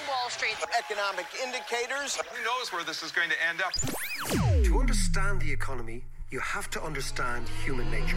On 0.00 0.08
Wall 0.08 0.30
Street? 0.30 0.56
Economic 0.78 1.26
indicators. 1.42 2.16
Who 2.16 2.44
knows 2.44 2.72
where 2.72 2.84
this 2.84 3.02
is 3.02 3.10
going 3.12 3.30
to 3.30 3.36
end 3.48 3.60
up? 3.60 3.72
To 4.64 4.78
understand 4.78 5.40
the 5.40 5.50
economy, 5.50 6.04
you 6.30 6.40
have 6.40 6.70
to 6.70 6.82
understand 6.82 7.48
human 7.64 7.90
nature. 7.90 8.16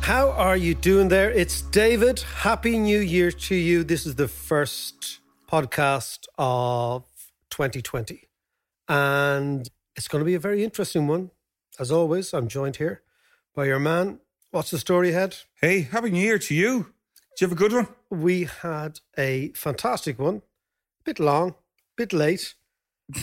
How 0.00 0.30
are 0.30 0.56
you 0.56 0.74
doing 0.74 1.08
there? 1.08 1.30
It's 1.30 1.62
David. 1.62 2.20
Happy 2.20 2.78
New 2.78 3.00
Year 3.00 3.32
to 3.32 3.54
you. 3.54 3.82
This 3.82 4.06
is 4.06 4.14
the 4.14 4.28
first 4.28 5.20
podcast 5.50 6.26
of 6.38 7.04
2020. 7.50 8.28
And 8.88 9.68
it's 9.96 10.06
going 10.06 10.20
to 10.20 10.26
be 10.26 10.34
a 10.34 10.38
very 10.38 10.62
interesting 10.62 11.08
one. 11.08 11.30
As 11.80 11.90
always, 11.90 12.32
I'm 12.32 12.48
joined 12.48 12.76
here 12.76 13.02
by 13.56 13.64
your 13.64 13.78
man. 13.78 14.20
What's 14.50 14.70
the 14.70 14.78
story 14.78 15.12
Head? 15.12 15.34
Hey, 15.62 15.80
happy 15.80 16.10
new 16.10 16.20
year 16.20 16.38
to 16.38 16.54
you. 16.54 16.92
Did 17.36 17.40
you 17.40 17.46
have 17.48 17.52
a 17.52 17.54
good 17.56 17.72
one? 17.72 17.88
we 18.10 18.44
had 18.44 19.00
a 19.18 19.48
fantastic 19.54 20.18
one. 20.18 20.36
A 20.36 21.04
Bit 21.04 21.18
long, 21.18 21.50
a 21.50 21.54
bit 21.96 22.12
late, 22.12 22.54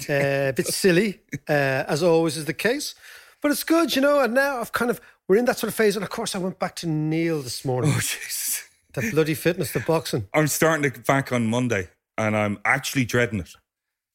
uh, 0.09 0.49
a 0.49 0.53
bit 0.55 0.67
silly, 0.67 1.21
uh, 1.47 1.85
as 1.87 2.01
always 2.01 2.35
is 2.35 2.45
the 2.45 2.53
case. 2.53 2.95
But 3.41 3.51
it's 3.51 3.63
good, 3.63 3.95
you 3.95 4.01
know. 4.01 4.21
And 4.21 4.33
now 4.33 4.59
I've 4.59 4.71
kind 4.71 4.89
of 4.89 4.99
we're 5.27 5.37
in 5.37 5.45
that 5.45 5.59
sort 5.59 5.69
of 5.69 5.75
phase. 5.75 5.95
And 5.95 6.03
of 6.03 6.09
course, 6.09 6.33
I 6.33 6.39
went 6.39 6.57
back 6.57 6.75
to 6.77 6.87
Neil 6.87 7.41
this 7.41 7.63
morning. 7.63 7.91
Oh, 7.93 7.99
Jesus. 7.99 8.63
That 8.93 9.11
bloody 9.11 9.35
fitness, 9.35 9.71
the 9.71 9.81
boxing. 9.81 10.27
I'm 10.33 10.47
starting 10.47 10.83
to 10.83 10.89
get 10.89 11.05
back 11.05 11.31
on 11.31 11.47
Monday 11.47 11.89
and 12.17 12.35
I'm 12.35 12.59
actually 12.65 13.05
dreading 13.05 13.39
it. 13.39 13.49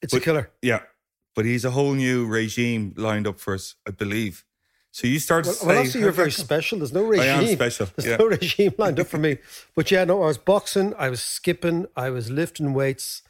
It's 0.03 0.13
a 0.13 0.21
killer. 0.21 0.51
Yeah. 0.63 0.83
But 1.35 1.45
he's 1.45 1.65
a 1.65 1.71
whole 1.71 1.95
new 1.95 2.27
regime 2.27 2.95
lined 2.97 3.27
up 3.27 3.39
for 3.41 3.55
us, 3.55 3.75
I 3.87 3.91
believe. 3.91 4.45
So 4.99 5.07
you 5.07 5.21
start 5.21 5.45
to 5.45 5.51
Well, 5.51 5.57
say, 5.59 5.67
well 5.69 5.77
obviously 5.79 6.01
you're 6.01 6.11
very 6.11 6.33
special. 6.33 6.79
There's 6.79 6.93
no 6.93 7.05
regime. 7.05 7.39
I 7.39 7.43
am 7.43 7.47
special, 7.47 7.87
There's 7.95 8.09
yeah. 8.09 8.17
no 8.17 8.27
regime 8.41 8.75
lined 8.79 8.99
up 8.99 9.07
for 9.07 9.19
me. 9.19 9.39
But 9.77 9.93
yeah, 9.93 10.03
no, 10.03 10.25
I 10.25 10.27
was 10.27 10.39
boxing, 10.39 10.93
I 10.99 11.09
was 11.09 11.23
skipping, 11.23 11.87
I 11.97 12.11
was 12.11 12.33
lifting 12.33 12.75
weights, 12.75 13.23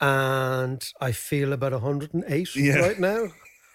and 0.00 0.84
I 1.00 1.12
feel 1.12 1.52
about 1.52 1.70
108 1.70 2.56
Yeah. 2.56 2.78
right 2.78 2.98
now. 2.98 3.28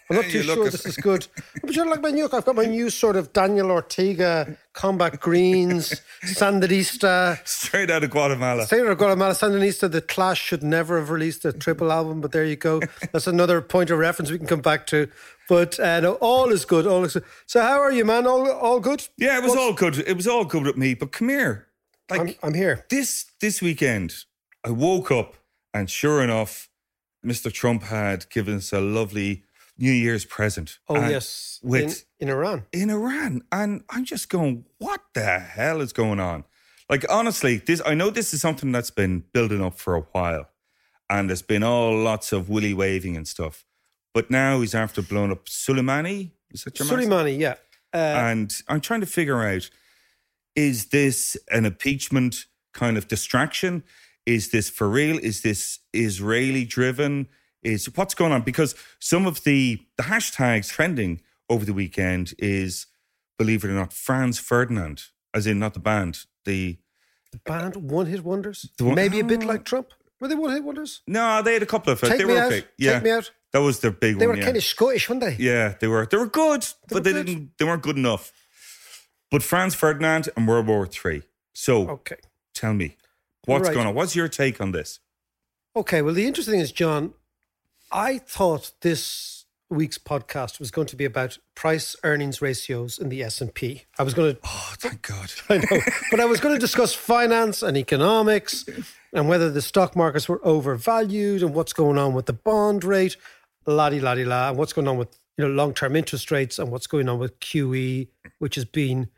I'm 0.09 0.15
not 0.17 0.25
too 0.25 0.41
sure 0.43 0.69
this 0.69 0.85
is 0.85 0.97
good. 0.97 1.27
But 1.63 1.75
you're 1.77 1.85
like 1.89 2.01
my 2.01 2.09
new, 2.09 2.25
I've 2.25 2.43
got 2.43 2.57
my 2.57 2.65
new 2.65 2.89
sort 2.89 3.15
of 3.15 3.31
Daniel 3.31 3.71
Ortega 3.71 4.57
combat 4.73 5.21
greens, 5.21 6.01
Sandinista. 6.25 7.39
Straight 7.47 7.89
out 7.89 8.03
of 8.03 8.09
Guatemala. 8.09 8.65
Sailor 8.65 8.95
Guatemala 8.95 9.33
Sandinista, 9.33 9.89
the 9.89 10.01
Clash 10.01 10.41
should 10.41 10.63
never 10.63 10.97
have 10.99 11.09
released 11.09 11.45
a 11.45 11.53
triple 11.53 11.89
album, 11.91 12.19
but 12.19 12.33
there 12.33 12.43
you 12.43 12.57
go. 12.57 12.81
That's 13.13 13.27
another 13.27 13.61
point 13.61 13.91
of 13.91 13.99
reference 13.99 14.29
we 14.29 14.39
can 14.39 14.47
come 14.47 14.61
back 14.61 14.85
to. 14.87 15.07
But 15.49 15.79
uh, 15.79 15.99
no, 15.99 16.13
all 16.21 16.51
is 16.51 16.63
good. 16.63 16.85
All 16.85 17.03
is 17.03 17.13
good. 17.13 17.23
So, 17.47 17.59
how 17.61 17.81
are 17.81 17.91
you, 17.91 18.05
man? 18.05 18.27
All 18.27 18.49
all 18.51 18.79
good? 18.79 19.07
Yeah, 19.17 19.37
it 19.37 19.43
was 19.43 19.49
What's- 19.49 19.61
all 19.61 19.73
good. 19.73 19.97
It 20.07 20.15
was 20.15 20.27
all 20.27 20.45
good 20.45 20.63
with 20.63 20.77
me. 20.77 20.93
But 20.93 21.11
come 21.11 21.29
here. 21.29 21.65
Like 22.09 22.21
I'm, 22.21 22.35
I'm 22.43 22.53
here. 22.53 22.85
this 22.89 23.25
this 23.41 23.61
weekend, 23.61 24.13
I 24.63 24.69
woke 24.71 25.11
up 25.11 25.35
and 25.73 25.89
sure 25.89 26.23
enough, 26.23 26.69
Mr. 27.25 27.51
Trump 27.51 27.83
had 27.83 28.29
given 28.29 28.55
us 28.57 28.71
a 28.73 28.79
lovely 28.79 29.43
New 29.77 29.91
Year's 29.91 30.25
present. 30.25 30.79
Oh 30.87 31.07
yes, 31.07 31.59
in, 31.63 31.69
with 31.69 32.05
in 32.19 32.29
Iran. 32.29 32.65
in 32.71 32.89
Iran, 32.89 33.43
and 33.51 33.83
I'm 33.89 34.05
just 34.05 34.29
going, 34.29 34.65
what 34.77 35.01
the 35.13 35.39
hell 35.39 35.81
is 35.81 35.93
going 35.93 36.19
on? 36.19 36.45
Like 36.89 37.05
honestly, 37.09 37.57
this 37.57 37.81
I 37.85 37.93
know 37.93 38.09
this 38.09 38.33
is 38.33 38.41
something 38.41 38.71
that's 38.71 38.91
been 38.91 39.23
building 39.33 39.63
up 39.63 39.77
for 39.79 39.95
a 39.95 40.01
while, 40.11 40.49
and 41.09 41.29
there's 41.29 41.43
been 41.43 41.63
all 41.63 41.95
lots 41.95 42.31
of 42.31 42.49
willy 42.49 42.73
waving 42.73 43.15
and 43.17 43.27
stuff. 43.27 43.65
But 44.13 44.29
now 44.31 44.61
he's 44.61 44.73
after 44.75 45.01
blowing 45.01 45.31
up 45.31 45.45
Soleimani. 45.45 46.31
Is 46.51 46.63
that 46.63 46.77
your? 46.79 46.87
Soleimani, 46.87 47.37
yeah. 47.39 47.55
Uh, 47.93 47.97
and 47.97 48.53
I'm 48.67 48.81
trying 48.81 49.01
to 49.01 49.05
figure 49.07 49.43
out 49.43 49.69
is 50.55 50.87
this 50.87 51.37
an 51.51 51.65
impeachment 51.65 52.45
kind 52.73 52.97
of 52.97 53.07
distraction? 53.07 53.83
Is 54.25 54.49
this 54.51 54.69
for 54.69 54.89
real? 54.89 55.17
Is 55.17 55.41
this 55.41 55.79
Israeli 55.93 56.65
driven? 56.65 57.27
Is 57.63 57.87
what's 57.95 58.13
going 58.13 58.31
on? 58.31 58.41
Because 58.41 58.75
some 58.99 59.25
of 59.25 59.43
the 59.43 59.79
the 59.97 60.03
hashtags 60.03 60.69
trending 60.69 61.21
over 61.49 61.65
the 61.65 61.73
weekend 61.73 62.33
is, 62.37 62.85
believe 63.37 63.63
it 63.63 63.69
or 63.69 63.73
not, 63.73 63.91
Franz 63.91 64.39
Ferdinand, 64.39 65.03
as 65.33 65.47
in 65.47 65.59
not 65.59 65.73
the 65.73 65.79
band. 65.79 66.25
The 66.45 66.77
the 67.31 67.39
band 67.39 67.75
one 67.75 68.05
hit 68.07 68.23
wonders. 68.23 68.69
One- 68.79 68.95
Maybe 68.95 69.19
a 69.19 69.23
bit 69.23 69.43
like 69.43 69.65
Trump. 69.65 69.89
Were 70.19 70.27
they 70.27 70.35
one 70.35 70.51
hit 70.51 70.63
wonders? 70.63 71.01
no, 71.07 71.41
they 71.41 71.53
had 71.53 71.63
a 71.63 71.65
couple 71.67 71.93
of. 71.93 72.01
Take 72.01 72.17
they 72.17 72.25
me 72.25 72.33
were 72.33 72.39
out. 72.39 72.51
okay. 72.51 72.67
Yeah, 72.77 72.93
Take 72.95 73.03
me 73.03 73.11
out. 73.11 73.31
That 73.53 73.59
was 73.61 73.79
their 73.79 73.91
big 73.91 74.15
one. 74.15 74.19
They 74.19 74.27
one. 74.27 74.35
were 74.35 74.39
yeah. 74.39 74.45
kind 74.45 74.57
of 74.57 74.63
Scottish, 74.63 75.09
weren't 75.09 75.21
they? 75.21 75.35
Yeah, 75.39 75.75
they 75.79 75.87
were. 75.87 76.05
They 76.05 76.17
were 76.17 76.27
good, 76.27 76.65
but 76.87 76.95
were 76.95 76.99
they 77.01 77.13
good. 77.13 77.25
didn't. 77.25 77.57
They 77.57 77.65
weren't 77.65 77.81
good 77.83 77.97
enough. 77.97 78.31
But 79.31 79.43
Franz 79.43 79.75
Ferdinand 79.75 80.29
and 80.35 80.47
World 80.47 80.67
War 80.67 80.85
Three. 80.87 81.23
So 81.53 81.89
Okay. 81.89 82.17
tell 82.53 82.73
me, 82.73 82.95
what's 83.45 83.67
Right. 83.67 83.73
going 83.73 83.87
on? 83.87 83.93
What's 83.95 84.15
your 84.15 84.27
take 84.27 84.59
on 84.61 84.71
this? 84.71 84.99
Okay. 85.75 86.01
Well, 86.01 86.13
the 86.13 86.25
interesting 86.25 86.53
thing 86.53 86.61
is, 86.61 86.71
John, 86.71 87.13
I 87.91 88.17
thought 88.19 88.71
this 88.81 89.45
week's 89.71 89.99
podcast 89.99 90.59
was 90.59 90.71
going 90.71 90.87
to 90.87 90.95
be 90.95 91.05
about 91.05 91.37
price 91.53 91.95
earnings 92.03 92.41
ratios 92.41 92.97
in 92.97 93.09
the 93.09 93.21
S 93.21 93.39
and 93.39 93.53
P. 93.53 93.83
I 93.99 94.03
was 94.03 94.15
going 94.15 94.33
to 94.35 94.41
Oh, 94.43 94.73
thank 94.79 95.03
God. 95.03 95.31
I 95.49 95.57
know. 95.57 95.81
But 96.09 96.19
I 96.19 96.25
was 96.25 96.39
going 96.39 96.55
to 96.55 96.59
discuss 96.59 96.93
finance 96.95 97.61
and 97.61 97.77
economics 97.77 98.65
and 99.13 99.29
whether 99.29 99.51
the 99.51 99.61
stock 99.61 99.95
markets 99.95 100.27
were 100.27 100.41
overvalued 100.43 101.43
and 101.43 101.53
what's 101.53 101.73
going 101.73 101.99
on 101.99 102.15
with 102.15 102.25
the 102.25 102.33
bond 102.33 102.83
rate, 102.83 103.15
la 103.65 103.89
di 103.89 103.99
la 103.99 104.15
di 104.15 104.25
la, 104.25 104.49
and 104.49 104.57
what's 104.57 104.73
going 104.73 104.87
on 104.87 104.97
with 104.97 105.19
you 105.37 105.47
know 105.47 105.51
long 105.53 105.73
term 105.73 105.95
interest 105.95 106.31
rates 106.31 106.59
and 106.59 106.71
what's 106.71 106.87
going 106.87 107.07
on 107.09 107.19
with 107.19 107.39
QE, 107.39 108.07
which 108.39 108.55
has 108.55 108.65
been 108.65 109.09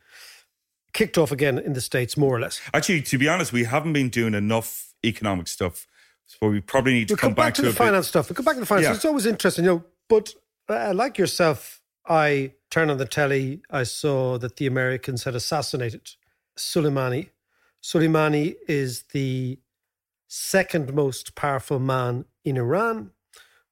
kicked 0.93 1.17
off 1.17 1.31
again 1.31 1.57
in 1.57 1.73
the 1.73 1.81
States, 1.81 2.17
more 2.17 2.35
or 2.35 2.39
less. 2.39 2.59
Actually, 2.73 3.01
to 3.03 3.17
be 3.17 3.27
honest, 3.27 3.53
we 3.53 3.63
haven't 3.63 3.93
been 3.93 4.09
doing 4.09 4.33
enough 4.33 4.93
economic 5.05 5.47
stuff, 5.47 5.87
so 6.25 6.47
we 6.49 6.59
probably 6.61 6.93
need 6.93 7.07
to 7.07 7.13
We'll 7.13 7.17
come, 7.19 7.29
come 7.29 7.35
back, 7.45 7.53
to 7.55 7.61
a 7.61 7.65
the 7.65 7.69
bit- 7.71 7.77
finance 7.77 8.07
stuff. 8.07 8.29
We'll 8.29 8.35
come 8.35 8.45
back 8.45 8.55
to 8.55 8.59
the 8.61 8.65
finance. 8.65 8.85
Yeah. 8.87 8.93
It's 8.95 9.05
always 9.05 9.25
interesting, 9.25 9.65
you 9.65 9.71
know. 9.71 9.83
But 10.09 10.33
uh, 10.69 10.93
like 10.93 11.17
yourself, 11.17 11.81
I 12.07 12.53
turned 12.69 12.91
on 12.91 12.97
the 12.97 13.05
telly. 13.05 13.61
I 13.69 13.83
saw 13.83 14.37
that 14.39 14.57
the 14.57 14.67
Americans 14.67 15.23
had 15.23 15.35
assassinated 15.35 16.11
Soleimani. 16.57 17.29
Soleimani 17.81 18.55
is 18.67 19.03
the 19.13 19.57
second 20.27 20.93
most 20.93 21.35
powerful 21.35 21.79
man 21.79 22.25
in 22.45 22.57
Iran, 22.57 23.11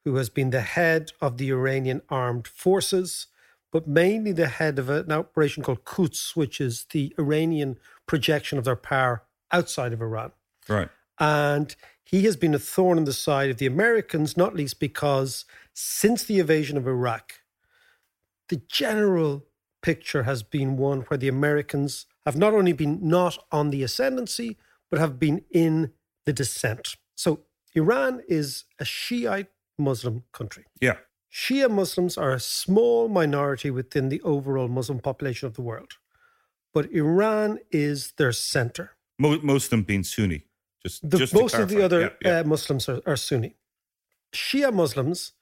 who 0.09 0.15
has 0.15 0.29
been 0.29 0.49
the 0.49 0.61
head 0.61 1.11
of 1.21 1.37
the 1.37 1.51
Iranian 1.51 2.01
armed 2.09 2.47
forces, 2.47 3.27
but 3.71 3.87
mainly 3.87 4.31
the 4.31 4.47
head 4.47 4.79
of 4.79 4.89
an 4.89 5.11
operation 5.11 5.61
called 5.61 5.85
Quds, 5.85 6.35
which 6.35 6.59
is 6.59 6.87
the 6.91 7.13
Iranian 7.19 7.77
projection 8.07 8.57
of 8.57 8.63
their 8.63 8.75
power 8.75 9.21
outside 9.51 9.93
of 9.93 10.01
Iran. 10.01 10.31
Right. 10.67 10.89
And 11.19 11.75
he 12.03 12.23
has 12.23 12.35
been 12.35 12.55
a 12.55 12.59
thorn 12.59 12.97
in 12.97 13.03
the 13.03 13.13
side 13.13 13.51
of 13.51 13.57
the 13.57 13.67
Americans, 13.67 14.35
not 14.35 14.55
least 14.55 14.79
because 14.79 15.45
since 15.75 16.23
the 16.23 16.39
invasion 16.39 16.75
of 16.75 16.87
Iraq, 16.87 17.33
the 18.47 18.61
general 18.67 19.45
picture 19.83 20.23
has 20.23 20.41
been 20.41 20.75
one 20.75 21.01
where 21.01 21.19
the 21.19 21.27
Americans 21.27 22.07
have 22.25 22.35
not 22.35 22.55
only 22.55 22.73
been 22.73 22.99
not 23.07 23.37
on 23.51 23.69
the 23.69 23.83
ascendancy, 23.83 24.57
but 24.89 24.99
have 24.99 25.19
been 25.19 25.43
in 25.51 25.91
the 26.25 26.33
descent. 26.33 26.95
So 27.15 27.41
Iran 27.75 28.23
is 28.27 28.65
a 28.79 28.85
Shiite 28.85 29.49
Muslim 29.79 30.23
country. 30.31 30.65
Yeah. 30.81 30.97
Shia 31.31 31.69
Muslims 31.69 32.17
are 32.17 32.31
a 32.31 32.39
small 32.39 33.07
minority 33.07 33.69
within 33.69 34.09
the 34.09 34.21
overall 34.21 34.67
Muslim 34.67 34.99
population 34.99 35.47
of 35.47 35.53
the 35.53 35.61
world, 35.61 35.93
but 36.73 36.91
Iran 36.91 37.59
is 37.71 38.13
their 38.17 38.31
center. 38.31 38.91
Mo- 39.19 39.39
most 39.43 39.65
of 39.65 39.69
them 39.71 39.83
being 39.83 40.03
Sunni. 40.03 40.45
Just, 40.81 41.07
The, 41.09 41.17
just 41.17 41.33
most 41.33 41.55
of 41.55 41.69
the 41.69 41.83
other 41.83 42.01
Yeah, 42.01 42.09
yeah. 42.23 42.39
Uh, 42.39 42.43
Muslims 42.45 42.89
are, 42.89 43.01
are 43.05 43.17
Sunni. 43.17 43.55
Shia 44.33 44.73
Muslims 44.73 45.33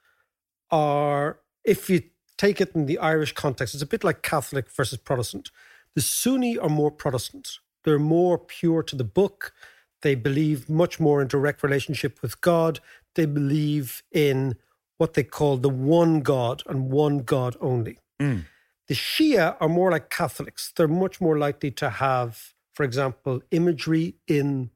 are, 0.72 1.40
if 1.64 1.90
you 1.90 2.02
take 2.38 2.60
it 2.60 2.76
in 2.76 2.86
the 2.86 2.98
Irish 2.98 3.34
context, 3.34 3.74
it's 3.74 3.84
a 3.84 3.88
bit 3.88 4.04
like 4.04 4.22
Catholic 4.22 4.70
versus 4.72 4.98
Protestant. 4.98 5.52
The 5.96 6.02
Sunni 6.02 6.58
are 6.58 6.70
more 6.70 6.92
Protestant. 6.92 7.60
They're 7.84 8.00
more 8.00 8.38
pure 8.38 8.84
to 8.84 8.96
the 8.96 9.04
book. 9.04 9.54
They 10.02 10.16
believe 10.16 10.70
much 10.70 11.00
more 11.00 11.22
in 11.22 11.28
direct 11.28 11.64
relationship 11.64 12.22
with 12.22 12.42
God. 12.42 12.80
They 13.18 13.26
believe 13.26 14.04
in 14.12 14.56
what 15.00 15.16
they 15.16 15.24
call 15.24 15.58
the 15.58 15.70
one 15.70 16.22
God 16.22 16.64
and 16.68 16.92
one 16.92 17.20
God 17.20 17.58
only. 17.60 17.98
Mm. 18.22 18.46
The 18.88 18.94
Shia 18.94 19.58
are 19.60 19.68
more 19.68 19.92
like 19.92 20.10
Catholics. 20.10 20.72
They're 20.76 20.88
much 20.88 21.20
more 21.20 21.38
likely 21.38 21.72
to 21.72 21.90
have, 21.90 22.54
for 22.74 22.84
example, 22.84 23.42
imagery 23.52 24.16
in 24.28 24.70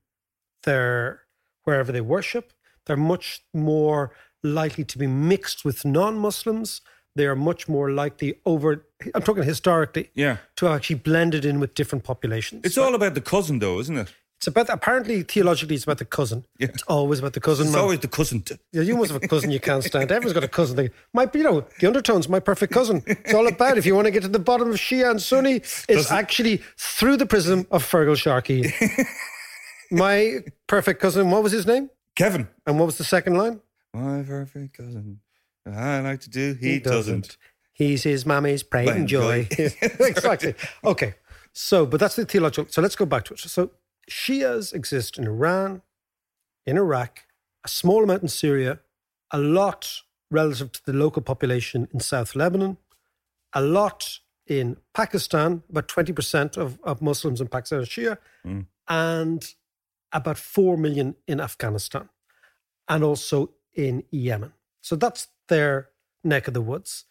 their 0.64 1.22
wherever 1.64 1.92
they 1.92 2.02
worship. 2.02 2.52
They're 2.86 2.98
much 2.98 3.44
more 3.54 4.12
likely 4.44 4.86
to 4.86 4.98
be 4.98 5.08
mixed 5.08 5.64
with 5.64 5.86
non-Muslims. 5.86 6.82
They 7.16 7.28
are 7.28 7.36
much 7.36 7.68
more 7.68 7.92
likely 7.92 8.40
over. 8.46 8.88
I'm 9.14 9.22
talking 9.22 9.44
historically 9.44 10.10
yeah. 10.16 10.38
to 10.56 10.68
actually 10.68 10.96
blend 10.96 11.36
it 11.36 11.46
in 11.46 11.60
with 11.60 11.76
different 11.76 12.04
populations. 12.04 12.62
It's 12.66 12.78
all 12.78 12.96
about 12.96 13.14
the 13.14 13.22
cousin, 13.22 13.60
though, 13.60 13.80
isn't 13.80 13.98
it? 13.98 14.14
It's 14.42 14.48
about 14.48 14.70
apparently 14.70 15.22
theologically 15.22 15.76
it's 15.76 15.84
about 15.84 16.00
the 16.00 16.06
cousin. 16.06 16.44
Yeah. 16.58 16.70
It's 16.74 16.82
always 16.88 17.20
about 17.20 17.34
the 17.34 17.40
cousin. 17.40 17.68
It's 17.68 17.74
man. 17.76 17.82
always 17.84 18.00
the 18.00 18.08
cousin. 18.08 18.42
T- 18.42 18.56
Yeah, 18.72 18.82
you 18.82 18.98
must 18.98 19.12
have 19.12 19.22
a 19.24 19.28
cousin 19.28 19.52
you 19.52 19.60
can't 19.60 19.84
stand. 19.84 20.12
Everyone's 20.12 20.34
got 20.34 20.44
a 20.44 20.48
cousin. 20.48 20.78
They, 20.78 20.90
my, 21.14 21.30
you 21.32 21.44
know, 21.44 21.64
the 21.80 21.86
undertones, 21.86 22.28
my 22.28 22.40
perfect 22.40 22.74
cousin. 22.74 23.04
It's 23.06 23.36
all 23.36 23.46
about 23.46 23.78
if 23.78 23.86
you 23.86 23.94
want 23.94 24.06
to 24.06 24.12
get 24.12 24.24
to 24.24 24.28
the 24.30 24.40
bottom 24.40 24.72
of 24.72 24.78
Shia 24.78 25.12
and 25.12 25.22
Sunni, 25.22 25.58
it's 25.58 25.86
Does 25.86 26.06
it- 26.08 26.12
actually 26.12 26.64
through 26.76 27.18
the 27.18 27.28
prism 27.28 27.68
of 27.70 27.84
Feargal 27.88 28.18
Sharkey. 28.18 28.74
my 29.92 30.40
perfect 30.66 31.00
cousin, 31.02 31.30
what 31.30 31.44
was 31.44 31.52
his 31.52 31.68
name? 31.68 31.92
Kevin. 32.16 32.48
And 32.66 32.80
what 32.80 32.88
was 32.88 32.98
the 32.98 33.04
second 33.04 33.36
line? 33.38 33.62
My 33.94 34.24
perfect 34.24 34.76
cousin. 34.76 35.20
I 35.72 36.00
like 36.00 36.22
to 36.22 36.32
do, 36.32 36.58
he, 36.60 36.80
doesn't. 36.80 37.38
He's 37.74 38.02
his 38.02 38.26
mammy's 38.26 38.64
pride 38.64 38.88
and 38.88 39.08
joy. 39.08 39.48
exactly. 40.00 40.56
Okay. 40.84 41.14
So, 41.54 41.86
but 41.86 42.00
that's 42.00 42.16
the 42.16 42.26
theological. 42.26 42.72
So 42.72 42.82
let's 42.82 42.96
go 42.96 43.06
back 43.06 43.26
to 43.26 43.34
it. 43.36 43.40
So 43.42 43.70
Shias 44.12 44.74
exist 44.74 45.18
in 45.18 45.25
Iran, 45.25 45.81
in 46.66 46.78
Iraq, 46.78 47.24
a 47.63 47.69
small 47.69 48.04
amount 48.04 48.24
in 48.24 48.28
Syria, 48.28 48.80
a 49.31 49.38
lot 49.38 50.02
relative 50.30 50.74
to 50.74 50.86
the 50.86 50.94
local 50.94 51.22
population 51.22 51.88
in 51.94 52.02
South 52.02 52.36
Lebanon, 52.36 52.78
a 53.54 53.62
lot 53.62 54.19
in 54.46 54.75
Pakistan, 54.94 55.63
about 55.69 55.88
20% 55.88 56.58
of, 56.58 56.78
of 56.84 57.02
Muslims 57.02 57.40
in 57.40 57.48
Pakistan 57.48 57.80
are 57.80 57.84
Shia, 57.84 58.18
mm. 58.46 58.66
and 58.90 59.54
about 60.12 60.38
4 60.38 60.78
million 60.78 61.16
in 61.25 61.40
Afghanistan, 61.40 62.10
and 62.90 63.06
also 63.06 63.52
in 63.74 64.04
Yemen. 64.12 64.52
So 64.81 64.98
that's 64.98 65.30
their 65.48 65.88
neck 66.22 66.50
of 66.50 66.54
the 66.54 66.62
woods. 66.62 67.06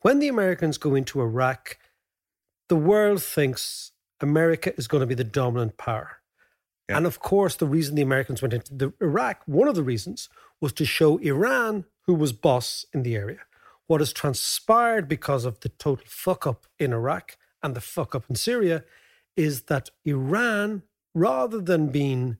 When 0.00 0.18
the 0.18 0.28
Americans 0.28 0.76
go 0.76 0.94
into 0.94 1.22
Iraq, 1.22 1.78
the 2.68 2.76
world 2.76 3.22
thinks 3.22 3.92
America 4.20 4.74
is 4.76 4.86
going 4.86 5.00
to 5.00 5.06
be 5.06 5.14
the 5.14 5.24
dominant 5.24 5.78
power. 5.78 6.18
Yeah. 6.88 6.98
And 6.98 7.06
of 7.06 7.18
course, 7.20 7.56
the 7.56 7.66
reason 7.66 7.94
the 7.94 8.02
Americans 8.02 8.42
went 8.42 8.52
into 8.54 8.74
the 8.74 8.92
Iraq, 9.00 9.42
one 9.46 9.68
of 9.68 9.74
the 9.74 9.82
reasons 9.82 10.28
was 10.60 10.72
to 10.74 10.84
show 10.84 11.16
Iran 11.18 11.84
who 12.06 12.14
was 12.14 12.32
boss 12.32 12.84
in 12.92 13.02
the 13.02 13.16
area. 13.16 13.40
What 13.86 14.00
has 14.00 14.12
transpired 14.12 15.08
because 15.08 15.44
of 15.44 15.60
the 15.60 15.68
total 15.70 16.04
fuck 16.08 16.46
up 16.46 16.66
in 16.78 16.92
Iraq 16.92 17.36
and 17.62 17.74
the 17.74 17.80
fuck 17.80 18.14
up 18.14 18.24
in 18.28 18.36
Syria 18.36 18.84
is 19.36 19.62
that 19.62 19.90
Iran, 20.04 20.82
rather 21.14 21.60
than 21.60 21.88
being 21.88 22.36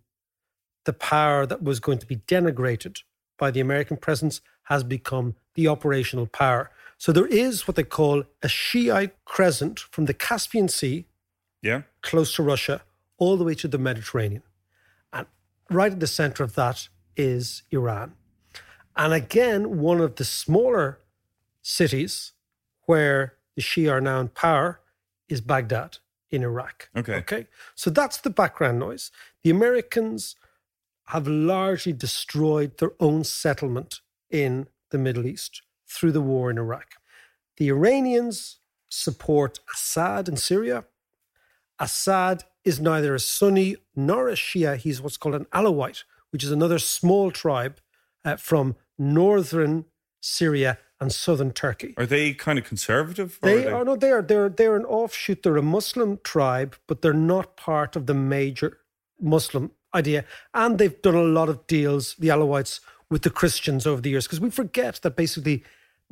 the 0.85 0.93
power 0.93 1.47
that 1.47 1.63
was 1.63 1.81
going 1.81 1.99
to 1.99 2.07
be 2.07 2.17
denigrated 2.17 2.99
by 3.39 3.51
the 3.51 3.61
American 3.61 3.97
presence, 3.97 4.41
has 4.65 4.85
become 4.85 5.35
the 5.55 5.69
operational 5.69 6.27
power. 6.27 6.71
So 6.99 7.13
there 7.13 7.27
is 7.27 7.67
what 7.67 7.77
they 7.77 7.83
call 7.83 8.25
a 8.43 8.49
Shiite 8.49 9.15
crescent 9.25 9.81
from 9.81 10.05
the 10.07 10.15
Caspian 10.15 10.69
Sea 10.69 11.07
Yeah. 11.63 11.83
close 12.03 12.35
to 12.37 12.43
Russia, 12.43 12.83
all 13.19 13.37
the 13.37 13.45
way 13.45 13.55
to 13.55 13.69
the 13.69 13.79
Mediterranean. 13.79 14.43
And 15.13 15.27
right 15.71 15.93
at 15.93 16.01
the 16.01 16.07
center 16.07 16.43
of 16.43 16.55
that 16.55 16.89
is 17.17 17.63
Iran. 17.71 18.15
And 18.97 19.13
again, 19.13 19.79
one 19.79 20.01
of 20.01 20.17
the 20.17 20.25
smaller 20.25 21.01
cities 21.63 22.33
where 22.87 23.35
the 23.57 23.63
Shia 23.63 23.93
are 23.93 24.01
now 24.01 24.21
in 24.21 24.29
power 24.29 24.81
is 25.29 25.41
Baghdad 25.41 25.99
in 26.31 26.43
Iraq. 26.43 26.91
Okay. 26.97 27.15
Okay. 27.17 27.47
So 27.75 27.91
that's 27.91 28.19
the 28.19 28.31
background 28.31 28.79
noise. 28.79 29.11
The 29.43 29.51
Americans 29.51 30.37
have 31.07 31.27
largely 31.29 31.93
destroyed 31.93 32.79
their 32.79 32.93
own 33.01 33.25
settlement 33.25 34.01
in 34.31 34.67
the 34.91 34.99
Middle 34.99 35.27
East 35.27 35.63
through 35.87 36.13
the 36.13 36.21
war 36.21 36.51
in 36.51 36.59
Iraq. 36.59 36.95
The 37.57 37.69
Iranians 37.69 38.59
support 38.89 39.61
Assad 39.75 40.29
in 40.29 40.37
Syria. 40.37 40.85
Assad 41.79 42.45
is 42.65 42.81
neither 42.81 43.15
a 43.15 43.21
Sunni 43.21 43.77
nor 43.95 44.29
a 44.29 44.35
Shia. 44.35 44.77
He's 44.77 45.01
what's 45.01 45.17
called 45.17 45.35
an 45.35 45.47
Alawite, 45.47 46.05
which 46.31 46.45
is 46.45 46.51
another 46.51 46.79
small 46.79 47.31
tribe 47.31 47.81
uh, 48.25 48.37
from 48.37 48.77
northern 48.99 49.85
Syria 50.21 50.79
and 51.01 51.13
southern 51.13 51.53
Turkey. 51.53 51.95
Are 51.97 52.07
they 52.07 52.33
kind 52.33 52.59
of 52.59 52.65
conservative? 52.65 53.39
or 53.43 53.49
They 53.49 53.67
are 53.67 53.85
no, 53.85 53.97
they 53.97 54.11
are 54.11 54.23
they're 54.23 54.49
they're 54.49 54.77
an 54.77 54.85
offshoot. 54.85 55.43
They're 55.43 55.57
a 55.57 55.63
Muslim 55.63 56.19
tribe, 56.25 56.77
but 56.87 57.03
they're 57.03 57.13
not 57.13 57.57
part 57.57 57.97
of 57.97 58.07
the 58.07 58.15
major 58.15 58.79
Muslim 59.21 59.73
idea. 59.95 60.25
And 60.53 60.79
they've 60.79 61.01
done 61.03 61.15
a 61.15 61.23
lot 61.23 61.49
of 61.49 61.67
deals, 61.67 62.15
the 62.19 62.29
Alawites, 62.29 62.81
with 63.11 63.23
the 63.23 63.31
Christians 63.31 63.87
over 63.87 64.01
the 64.01 64.11
years, 64.11 64.27
because 64.27 64.41
we 64.41 64.51
forget 64.51 65.01
that 65.03 65.17
basically 65.17 65.63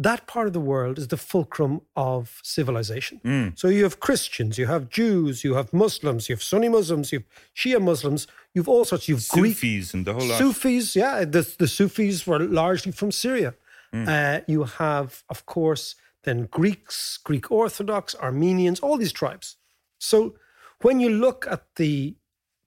that 0.05 0.27
part 0.27 0.47
of 0.47 0.53
the 0.53 0.61
world 0.61 0.99
is 0.99 1.09
the 1.09 1.17
fulcrum 1.17 1.81
of 1.97 2.41
civilization. 2.43 3.21
So 3.57 3.69
you 3.69 3.83
have 3.85 4.01
Christians, 4.01 4.59
you 4.59 4.67
have 4.67 4.89
Jews, 4.89 5.45
you 5.45 5.55
have 5.55 5.73
Muslims, 5.73 6.29
you 6.29 6.35
have 6.35 6.43
Sunni 6.43 6.69
Muslims, 6.69 7.13
you 7.13 7.19
have 7.21 7.29
Shia 7.55 7.81
Muslims, 7.83 8.27
you've 8.55 8.69
all 8.69 8.85
sorts. 8.85 9.09
You've 9.09 9.27
Greek 9.29 9.57
Sufis 9.57 9.95
and 9.95 10.05
the 10.07 10.15
whole 10.15 10.27
lot. 10.27 10.39
Sufis, 10.39 10.97
yeah, 10.97 11.25
the, 11.25 11.43
the 11.59 11.69
Sufis 11.69 12.27
were 12.27 12.39
largely 12.39 12.93
from 12.93 13.13
Syria. 13.13 13.55
Uh, 13.95 14.41
you 14.47 14.65
have, 14.65 15.23
of 15.29 15.45
course, 15.45 15.97
then 16.25 16.47
Greeks, 16.51 17.19
Greek 17.19 17.51
Orthodox, 17.51 18.15
Armenians, 18.15 18.81
all 18.81 18.97
these 18.97 19.13
tribes. 19.13 19.57
So 19.99 20.35
when 20.81 20.99
you 20.99 21.11
look 21.11 21.47
at 21.51 21.63
the 21.77 22.15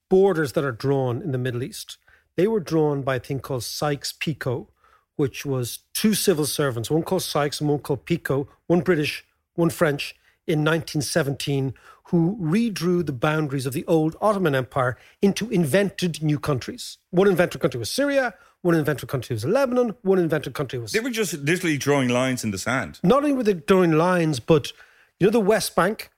borders 0.07 0.51
that 0.53 0.63
are 0.63 0.71
drawn 0.71 1.23
in 1.23 1.31
the 1.31 1.39
Middle 1.39 1.63
East, 1.63 1.97
they 2.35 2.47
were 2.47 2.59
drawn 2.59 3.01
by 3.01 3.15
a 3.15 3.19
thing 3.19 3.39
called 3.39 3.63
Sykes-Picot, 3.63 4.67
which 5.15 5.45
was 5.45 5.79
two 5.93 6.13
civil 6.13 6.45
servants, 6.45 6.91
one 6.91 7.03
called 7.03 7.23
Sykes 7.23 7.59
and 7.61 7.69
one 7.69 7.79
called 7.79 8.05
Picot, 8.05 8.47
one 8.67 8.81
British, 8.81 9.25
one 9.55 9.69
French, 9.69 10.15
in 10.47 10.59
1917, 10.59 11.73
who 12.09 12.37
redrew 12.39 13.03
the 13.05 13.11
boundaries 13.11 13.65
of 13.65 13.73
the 13.73 13.85
old 13.87 14.15
Ottoman 14.21 14.53
Empire 14.53 14.97
into 15.21 15.49
invented 15.49 16.21
new 16.21 16.37
countries. 16.37 16.99
One 17.09 17.27
invented 17.27 17.61
country 17.61 17.79
was 17.79 17.89
Syria, 17.89 18.35
one 18.61 18.75
invented 18.75 19.09
country 19.09 19.33
was 19.33 19.45
Lebanon, 19.45 19.95
one 20.03 20.19
invented 20.19 20.53
country 20.53 20.77
was 20.77 20.91
They 20.91 20.99
were 20.99 21.09
just 21.09 21.33
literally 21.33 21.77
drawing 21.77 22.09
lines 22.09 22.43
in 22.43 22.51
the 22.51 22.57
sand. 22.57 22.99
not 23.03 23.23
only 23.23 23.33
were 23.33 23.43
they 23.43 23.53
drawing 23.53 23.93
lines, 23.93 24.39
but 24.39 24.71
you 25.19 25.25
know 25.25 25.31
the 25.31 25.39
West 25.39 25.75
Bank. 25.75 26.11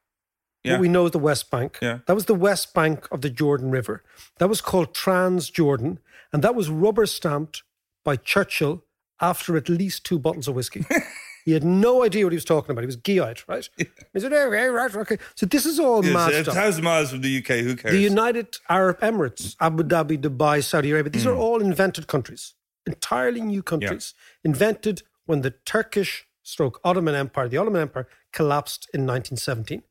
Yeah. 0.63 0.73
What 0.73 0.81
we 0.81 0.89
know 0.89 1.05
as 1.05 1.11
the 1.11 1.19
West 1.19 1.49
Bank. 1.49 1.77
Yeah. 1.81 1.99
That 2.07 2.15
was 2.15 2.25
the 2.25 2.35
West 2.35 2.73
Bank 2.73 3.07
of 3.11 3.21
the 3.21 3.29
Jordan 3.29 3.71
River. 3.71 4.03
That 4.39 4.49
was 4.49 4.59
called 4.59 4.93
Transjordan, 4.93 5.99
and 6.33 6.43
that 6.43 6.55
was 6.55 6.69
rubber 6.69 7.05
stamped 7.05 7.63
by 8.03 8.17
Churchill 8.17 8.83
after 9.21 9.55
at 9.57 9.69
least 9.69 10.03
two 10.05 10.19
bottles 10.19 10.47
of 10.47 10.55
whiskey. 10.55 10.85
he 11.45 11.51
had 11.53 11.63
no 11.63 12.03
idea 12.03 12.25
what 12.25 12.33
he 12.33 12.37
was 12.37 12.45
talking 12.45 12.71
about. 12.71 12.81
He 12.81 12.87
was 12.87 12.97
geoid, 12.97 13.43
right? 13.47 13.67
He 13.77 14.19
said, 14.19 14.33
"Oh, 14.33 14.51
yeah, 14.51 14.65
right, 14.65 14.93
okay. 14.95 15.17
So 15.35 15.45
this 15.45 15.65
is 15.65 15.79
all 15.79 16.03
Yes, 16.03 16.13
mad 16.13 16.43
stuff. 16.43 16.55
thousand 16.55 16.83
miles 16.83 17.11
from 17.11 17.21
the 17.21 17.37
UK. 17.37 17.63
Who 17.63 17.75
cares? 17.75 17.93
The 17.93 18.01
United 18.01 18.57
Arab 18.69 18.99
Emirates, 18.99 19.55
Abu 19.59 19.83
Dhabi, 19.83 20.17
Dubai, 20.19 20.63
Saudi 20.63 20.91
Arabia, 20.91 21.09
these 21.11 21.25
are 21.25 21.33
Hmm. 21.33 21.41
all 21.41 21.61
invented 21.61 22.07
countries, 22.07 22.53
entirely 22.85 23.41
new 23.41 23.63
countries, 23.63 24.13
invented 24.43 25.03
when 25.25 25.41
the 25.41 25.51
Turkish 25.65 26.25
stroke 26.43 26.79
Ottoman 26.83 27.15
Empire, 27.15 27.47
the 27.49 27.57
Ottoman 27.57 27.81
Empire, 27.81 28.07
collapsed 28.31 28.87
in 28.93 29.05
1917. 29.05 29.83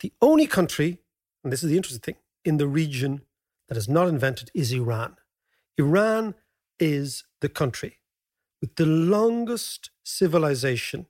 The 0.00 0.12
only 0.22 0.46
country, 0.46 0.98
and 1.42 1.52
this 1.52 1.62
is 1.64 1.70
the 1.70 1.76
interesting 1.76 2.00
thing, 2.02 2.16
in 2.44 2.58
the 2.58 2.68
region 2.68 3.22
that 3.68 3.76
is 3.78 3.88
not 3.88 4.08
invented 4.08 4.50
is 4.54 4.72
Iran. 4.72 5.16
Iran 5.78 6.34
is 6.78 7.24
the 7.40 7.48
country 7.48 7.98
with 8.64 8.76
the 8.76 8.86
longest 8.86 9.90
civilization 10.04 11.04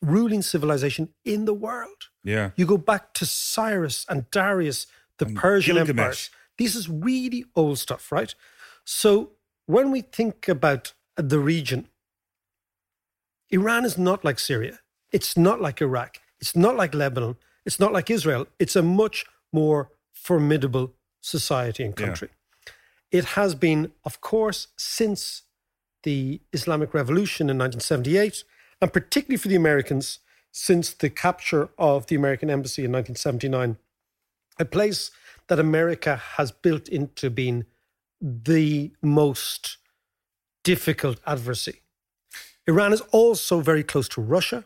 ruling 0.00 0.40
civilization 0.40 1.08
in 1.24 1.44
the 1.44 1.52
world. 1.52 2.00
Yeah. 2.24 2.52
You 2.56 2.64
go 2.64 2.78
back 2.78 3.12
to 3.14 3.26
Cyrus 3.26 4.06
and 4.08 4.30
Darius, 4.30 4.86
the 5.18 5.26
Persian 5.26 5.74
Gilgamesh. 5.76 5.98
empires. 5.98 6.30
This 6.56 6.74
is 6.74 6.88
really 6.88 7.44
old 7.54 7.78
stuff, 7.78 8.10
right? 8.10 8.34
So 8.84 9.32
when 9.66 9.90
we 9.90 10.00
think 10.00 10.48
about 10.48 10.94
the 11.16 11.38
region, 11.40 11.88
Iran 13.50 13.84
is 13.84 13.98
not 13.98 14.24
like 14.24 14.38
Syria. 14.38 14.78
It's 15.12 15.36
not 15.36 15.60
like 15.60 15.82
Iraq. 15.82 16.18
It's 16.40 16.56
not 16.56 16.74
like 16.76 16.94
Lebanon. 16.94 17.36
It's 17.66 17.78
not 17.80 17.92
like 17.92 18.08
Israel. 18.08 18.46
It's 18.58 18.76
a 18.76 18.82
much 18.82 19.26
more 19.52 19.90
formidable 20.12 20.94
society 21.20 21.82
and 21.84 21.92
Yeah. 21.98 22.06
country. 22.06 22.30
It 23.10 23.24
has 23.36 23.54
been, 23.54 23.92
of 24.04 24.20
course, 24.20 24.68
since 24.76 25.42
the 26.02 26.40
Islamic 26.52 26.94
Revolution 26.94 27.50
in 27.50 27.58
1978, 27.58 28.44
and 28.80 28.92
particularly 28.92 29.36
for 29.36 29.48
the 29.48 29.56
Americans, 29.56 30.20
since 30.52 30.92
the 30.92 31.10
capture 31.10 31.68
of 31.78 32.06
the 32.06 32.16
American 32.16 32.50
embassy 32.50 32.84
in 32.84 32.92
1979, 32.92 33.76
a 34.58 34.64
place 34.64 35.10
that 35.48 35.58
America 35.58 36.16
has 36.16 36.50
built 36.50 36.88
into 36.88 37.30
being 37.30 37.64
the 38.20 38.92
most 39.02 39.78
difficult 40.64 41.20
adversary. 41.26 41.82
Iran 42.66 42.92
is 42.92 43.00
also 43.12 43.60
very 43.60 43.82
close 43.82 44.08
to 44.10 44.20
Russia. 44.20 44.64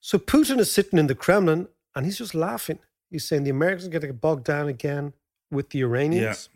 So 0.00 0.18
Putin 0.18 0.58
is 0.58 0.70
sitting 0.70 0.98
in 0.98 1.06
the 1.06 1.14
Kremlin 1.14 1.68
and 1.94 2.04
he's 2.04 2.18
just 2.18 2.34
laughing. 2.34 2.78
He's 3.10 3.26
saying 3.26 3.44
the 3.44 3.50
Americans 3.50 3.86
are 3.86 3.90
going 3.90 4.02
to 4.02 4.08
get 4.08 4.20
bogged 4.20 4.44
down 4.44 4.68
again 4.68 5.14
with 5.50 5.70
the 5.70 5.80
Iranians. 5.80 6.50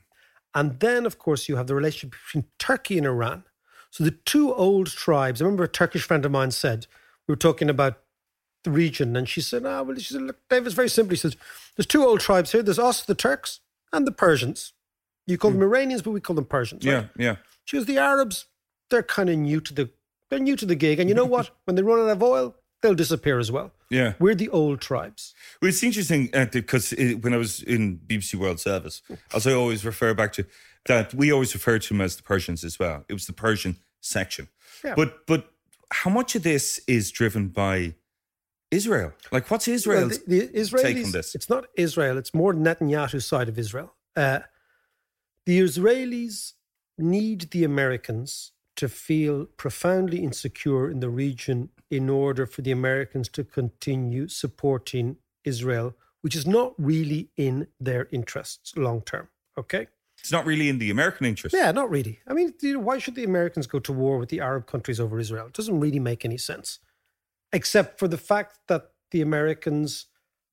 And 0.54 0.78
then, 0.80 1.06
of 1.06 1.18
course, 1.18 1.48
you 1.48 1.56
have 1.56 1.66
the 1.66 1.74
relationship 1.74 2.18
between 2.26 2.44
Turkey 2.58 2.98
and 2.98 3.06
Iran. 3.06 3.44
So 3.92 4.04
the 4.04 4.10
two 4.10 4.54
old 4.54 4.86
tribes, 4.86 5.40
I 5.40 5.44
remember 5.44 5.64
a 5.64 5.68
Turkish 5.68 6.02
friend 6.02 6.24
of 6.24 6.32
mine 6.32 6.50
said, 6.50 6.86
we 7.28 7.32
were 7.32 7.36
talking 7.36 7.68
about 7.68 7.98
the 8.64 8.70
region, 8.70 9.14
and 9.16 9.28
she 9.28 9.42
said, 9.42 9.66
ah, 9.66 9.82
well, 9.82 9.94
she 9.96 10.14
said, 10.14 10.22
look, 10.22 10.38
Dave, 10.48 10.64
it's 10.64 10.74
very 10.74 10.88
simple. 10.88 11.10
He 11.10 11.18
says, 11.18 11.36
there's 11.76 11.86
two 11.86 12.02
old 12.02 12.20
tribes 12.20 12.52
here. 12.52 12.62
There's 12.62 12.78
us, 12.78 13.04
the 13.04 13.14
Turks, 13.14 13.60
and 13.92 14.06
the 14.06 14.12
Persians. 14.12 14.72
You 15.26 15.36
call 15.36 15.50
them 15.50 15.60
Iranians, 15.60 16.00
but 16.00 16.12
we 16.12 16.22
call 16.22 16.34
them 16.34 16.46
Persians. 16.46 16.86
right? 16.86 17.06
Yeah. 17.16 17.24
Yeah. 17.24 17.36
She 17.66 17.76
goes, 17.76 17.84
the 17.84 17.98
Arabs, 17.98 18.46
they're 18.88 19.02
kind 19.02 19.28
of 19.28 19.36
new 19.36 19.60
to 19.60 19.74
the 19.74 19.90
they're 20.30 20.38
new 20.38 20.56
to 20.56 20.64
the 20.64 20.74
gig. 20.74 20.98
And 20.98 21.10
you 21.10 21.14
know 21.14 21.26
what? 21.26 21.50
when 21.66 21.76
they 21.76 21.82
run 21.82 22.00
out 22.00 22.08
of 22.08 22.22
oil, 22.22 22.56
they'll 22.80 22.94
disappear 22.94 23.38
as 23.38 23.52
well. 23.52 23.72
Yeah. 23.90 24.14
We're 24.18 24.34
the 24.34 24.48
old 24.48 24.80
tribes. 24.80 25.34
Well, 25.60 25.68
it's 25.68 25.82
interesting 25.82 26.30
because 26.50 26.94
when 27.20 27.34
I 27.34 27.36
was 27.36 27.62
in 27.62 27.98
BBC 27.98 28.36
World 28.36 28.58
Service, 28.58 29.02
as 29.34 29.46
I 29.46 29.52
always 29.52 29.84
refer 29.84 30.14
back 30.14 30.32
to 30.34 30.46
that, 30.86 31.14
we 31.14 31.32
always 31.32 31.54
refer 31.54 31.78
to 31.78 31.88
them 31.88 32.00
as 32.00 32.16
the 32.16 32.22
Persians 32.22 32.64
as 32.64 32.78
well. 32.78 33.04
It 33.08 33.12
was 33.12 33.26
the 33.26 33.32
Persian 33.32 33.76
section. 34.00 34.48
Yeah. 34.84 34.94
But 34.94 35.26
but 35.26 35.50
how 35.92 36.10
much 36.10 36.34
of 36.34 36.42
this 36.42 36.80
is 36.86 37.10
driven 37.10 37.48
by 37.48 37.94
Israel? 38.70 39.12
Like, 39.30 39.50
what's 39.50 39.66
Well, 39.66 39.76
Israel's 39.76 40.18
the, 40.24 40.40
the 40.40 40.48
Israelis, 40.48 40.82
take 40.82 41.04
on 41.04 41.12
this? 41.12 41.34
It's 41.34 41.48
not 41.48 41.66
Israel, 41.76 42.18
it's 42.18 42.34
more 42.34 42.54
Netanyahu's 42.54 43.26
side 43.26 43.48
of 43.48 43.58
Israel. 43.58 43.94
Uh, 44.16 44.40
the 45.46 45.60
Israelis 45.60 46.52
need 46.98 47.50
the 47.50 47.64
Americans 47.64 48.52
to 48.76 48.88
feel 48.88 49.46
profoundly 49.56 50.22
insecure 50.22 50.90
in 50.90 51.00
the 51.00 51.10
region 51.10 51.68
in 51.90 52.08
order 52.08 52.46
for 52.46 52.62
the 52.62 52.72
Americans 52.72 53.28
to 53.28 53.44
continue 53.44 54.28
supporting 54.28 55.16
Israel, 55.44 55.94
which 56.22 56.34
is 56.34 56.46
not 56.46 56.72
really 56.78 57.28
in 57.36 57.66
their 57.78 58.08
interests 58.10 58.76
long 58.76 59.02
term. 59.02 59.28
Okay? 59.58 59.88
It's 60.22 60.30
not 60.30 60.46
really 60.46 60.68
in 60.68 60.78
the 60.78 60.90
American 60.90 61.26
interest. 61.26 61.54
Yeah, 61.54 61.72
not 61.72 61.90
really. 61.90 62.20
I 62.28 62.32
mean, 62.32 62.54
you 62.60 62.74
know, 62.74 62.78
why 62.78 62.98
should 62.98 63.16
the 63.16 63.24
Americans 63.24 63.66
go 63.66 63.80
to 63.80 63.92
war 63.92 64.18
with 64.18 64.28
the 64.28 64.40
Arab 64.40 64.66
countries 64.66 65.00
over 65.00 65.18
Israel? 65.18 65.46
It 65.46 65.52
doesn't 65.52 65.80
really 65.80 65.98
make 65.98 66.24
any 66.24 66.38
sense, 66.38 66.78
except 67.52 67.98
for 67.98 68.06
the 68.06 68.18
fact 68.18 68.60
that 68.68 68.92
the 69.10 69.20
Americans 69.20 70.06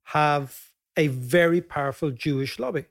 have 0.06 0.70
a 0.98 1.08
very 1.08 1.62
powerful 1.62 2.10
Jewish 2.10 2.58
lobby. 2.58 2.86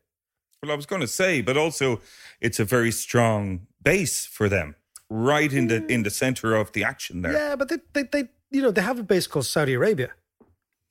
Well, 0.63 0.71
I 0.71 0.77
was 0.77 0.87
going 0.87 1.01
to 1.01 1.09
say, 1.09 1.43
but 1.43 1.57
also 1.57 2.01
it's 2.41 2.61
a 2.61 2.65
very 2.65 2.93
strong 2.93 3.67
base 3.83 4.25
for 4.25 4.49
them, 4.49 4.77
right 5.11 5.53
in 5.53 5.67
the 5.67 5.85
in 5.87 6.05
the 6.05 6.11
center 6.11 6.55
of 6.55 6.71
the 6.73 6.85
action 6.85 7.23
there. 7.23 7.33
Yeah, 7.33 7.57
but 7.57 7.69
they, 7.69 7.79
they, 7.93 8.03
they, 8.05 8.29
you 8.53 8.63
know, 8.63 8.71
they 8.71 8.83
have 8.83 9.01
a 9.01 9.03
base 9.03 9.27
called 9.27 9.47
Saudi 9.47 9.75
Arabia. 9.75 10.11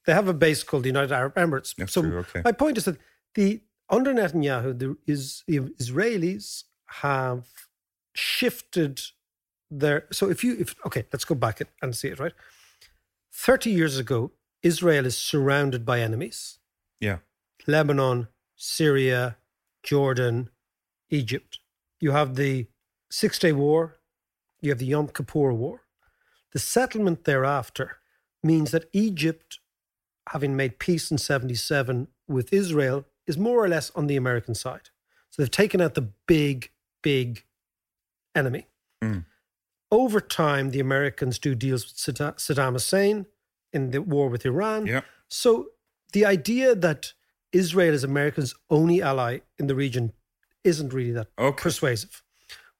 They 0.05 0.13
have 0.13 0.27
a 0.27 0.33
base 0.33 0.63
called 0.63 0.83
the 0.83 0.89
United 0.89 1.13
Arab 1.13 1.35
Emirates. 1.35 1.75
That's 1.75 1.93
so 1.93 2.01
true, 2.01 2.17
okay. 2.19 2.41
my 2.43 2.51
point 2.51 2.77
is 2.77 2.85
that 2.85 2.97
the 3.35 3.61
under 3.89 4.13
Netanyahu, 4.13 4.77
the, 4.77 4.97
is, 5.05 5.43
the 5.47 5.59
Israelis 5.59 6.63
have 6.87 7.47
shifted 8.13 9.01
their. 9.71 10.05
So 10.11 10.29
if 10.29 10.43
you, 10.43 10.55
if 10.59 10.75
okay, 10.85 11.05
let's 11.11 11.25
go 11.25 11.35
back 11.35 11.61
and- 11.61 11.69
and 11.81 11.95
see 11.95 12.09
it. 12.09 12.19
Right, 12.19 12.33
thirty 13.33 13.69
years 13.69 13.97
ago, 13.97 14.31
Israel 14.63 15.05
is 15.05 15.17
surrounded 15.17 15.85
by 15.85 15.99
enemies: 16.01 16.59
Yeah. 16.99 17.19
Lebanon, 17.65 18.27
Syria, 18.55 19.37
Jordan, 19.83 20.49
Egypt. 21.09 21.59
You 21.99 22.11
have 22.11 22.35
the 22.35 22.67
Six 23.11 23.39
Day 23.39 23.51
War. 23.51 23.99
You 24.61 24.71
have 24.71 24.79
the 24.79 24.85
Yom 24.85 25.07
Kippur 25.09 25.53
War. 25.53 25.81
The 26.53 26.59
settlement 26.59 27.25
thereafter 27.25 27.97
means 28.43 28.71
that 28.71 28.89
Egypt, 28.93 29.59
having 30.29 30.55
made 30.55 30.79
peace 30.79 31.11
in 31.11 31.17
77 31.17 32.07
with 32.27 32.51
Israel, 32.53 33.05
is 33.27 33.37
more 33.37 33.63
or 33.63 33.67
less 33.67 33.91
on 33.95 34.07
the 34.07 34.15
American 34.15 34.55
side. 34.55 34.89
So 35.29 35.41
they've 35.41 35.51
taken 35.51 35.81
out 35.81 35.93
the 35.93 36.09
big, 36.27 36.71
big 37.03 37.43
enemy. 38.35 38.67
Mm. 39.03 39.25
Over 39.91 40.19
time, 40.19 40.71
the 40.71 40.79
Americans 40.79 41.39
do 41.39 41.55
deals 41.55 41.85
with 41.85 42.17
Saddam 42.37 42.73
Hussein 42.73 43.25
in 43.73 43.91
the 43.91 44.01
war 44.01 44.29
with 44.29 44.45
Iran. 44.45 44.85
Yeah. 44.85 45.01
So 45.29 45.67
the 46.13 46.25
idea 46.25 46.75
that 46.75 47.13
Israel 47.51 47.93
is 47.93 48.03
America's 48.03 48.53
only 48.69 49.01
ally 49.01 49.39
in 49.57 49.67
the 49.67 49.75
region 49.75 50.13
isn't 50.63 50.93
really 50.93 51.11
that 51.11 51.27
Okay. 51.37 51.63
persuasive. 51.63 52.23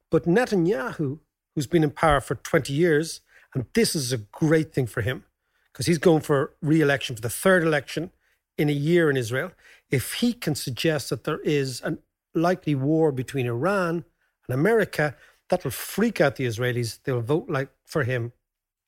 But 0.10 0.24
Netanyahu, 0.26 1.20
who's 1.56 1.68
been 1.68 1.84
in 1.84 1.92
power 1.92 2.22
for 2.22 2.36
20 2.36 2.74
years, 2.74 3.22
and 3.54 3.66
this 3.74 3.96
is 3.96 4.14
a 4.14 4.18
great 4.18 4.74
thing 4.74 4.88
for 4.88 5.02
him 5.02 5.24
because 5.72 5.86
he's 5.86 5.98
going 5.98 6.22
for 6.22 6.54
re 6.62 6.82
election 6.82 7.16
for 7.16 7.22
the 7.22 7.30
third 7.30 7.64
election 7.64 8.12
in 8.58 8.70
a 8.70 8.74
year 8.74 9.10
in 9.10 9.18
Israel. 9.18 9.52
If 9.90 10.14
he 10.16 10.34
can 10.34 10.56
suggest 10.56 11.10
that 11.10 11.24
there 11.24 11.40
is 11.42 11.82
a 11.82 11.98
likely 12.34 12.76
war 12.76 13.12
between 13.12 13.46
Iran 13.46 14.04
and 14.48 14.54
America, 14.54 15.16
that 15.50 15.64
will 15.64 15.72
freak 15.72 16.20
out 16.20 16.36
the 16.36 16.46
Israelis. 16.46 17.00
They'll 17.04 17.22
vote 17.22 17.50
like 17.50 17.70
for 17.86 18.04
him 18.04 18.34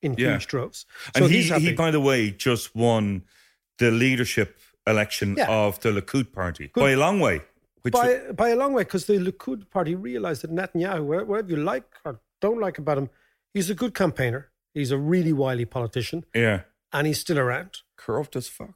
in 0.02 0.14
Yeah. 0.14 0.32
huge 0.32 0.46
droves. 0.46 0.86
And 1.14 1.24
he, 1.26 1.42
he's 1.42 1.54
he, 1.62 1.72
by 1.72 1.90
the 1.90 2.00
way, 2.00 2.30
just 2.30 2.74
won 2.74 3.24
the 3.78 3.90
leadership 3.90 4.58
election 4.86 5.34
Yeah. 5.38 5.48
of 5.50 5.80
the 5.80 5.90
Likud 5.90 6.32
party 6.32 6.70
by 6.74 6.90
a 6.90 6.96
long 6.96 7.20
way. 7.20 7.42
Which 7.82 7.94
by 7.94 8.30
by 8.32 8.48
a 8.50 8.56
long 8.56 8.72
way, 8.74 8.82
because 8.84 9.06
the 9.06 9.18
Likud 9.18 9.70
party 9.70 9.94
realized 9.94 10.42
that 10.42 10.50
Netanyahu, 10.52 11.26
whatever 11.26 11.48
you 11.48 11.56
like 11.56 11.86
or 12.04 12.20
don't 12.42 12.60
like 12.60 12.76
about 12.78 12.98
him, 12.98 13.08
he's 13.54 13.70
a 13.70 13.74
good 13.74 13.94
campaigner. 13.94 14.50
He's 14.74 14.90
a 14.90 14.98
really 14.98 15.32
wily 15.32 15.64
politician, 15.64 16.24
yeah, 16.34 16.60
and 16.92 17.06
he's 17.06 17.18
still 17.20 17.38
around. 17.38 17.78
corrupt 17.96 18.36
as 18.36 18.48
fuck. 18.48 18.74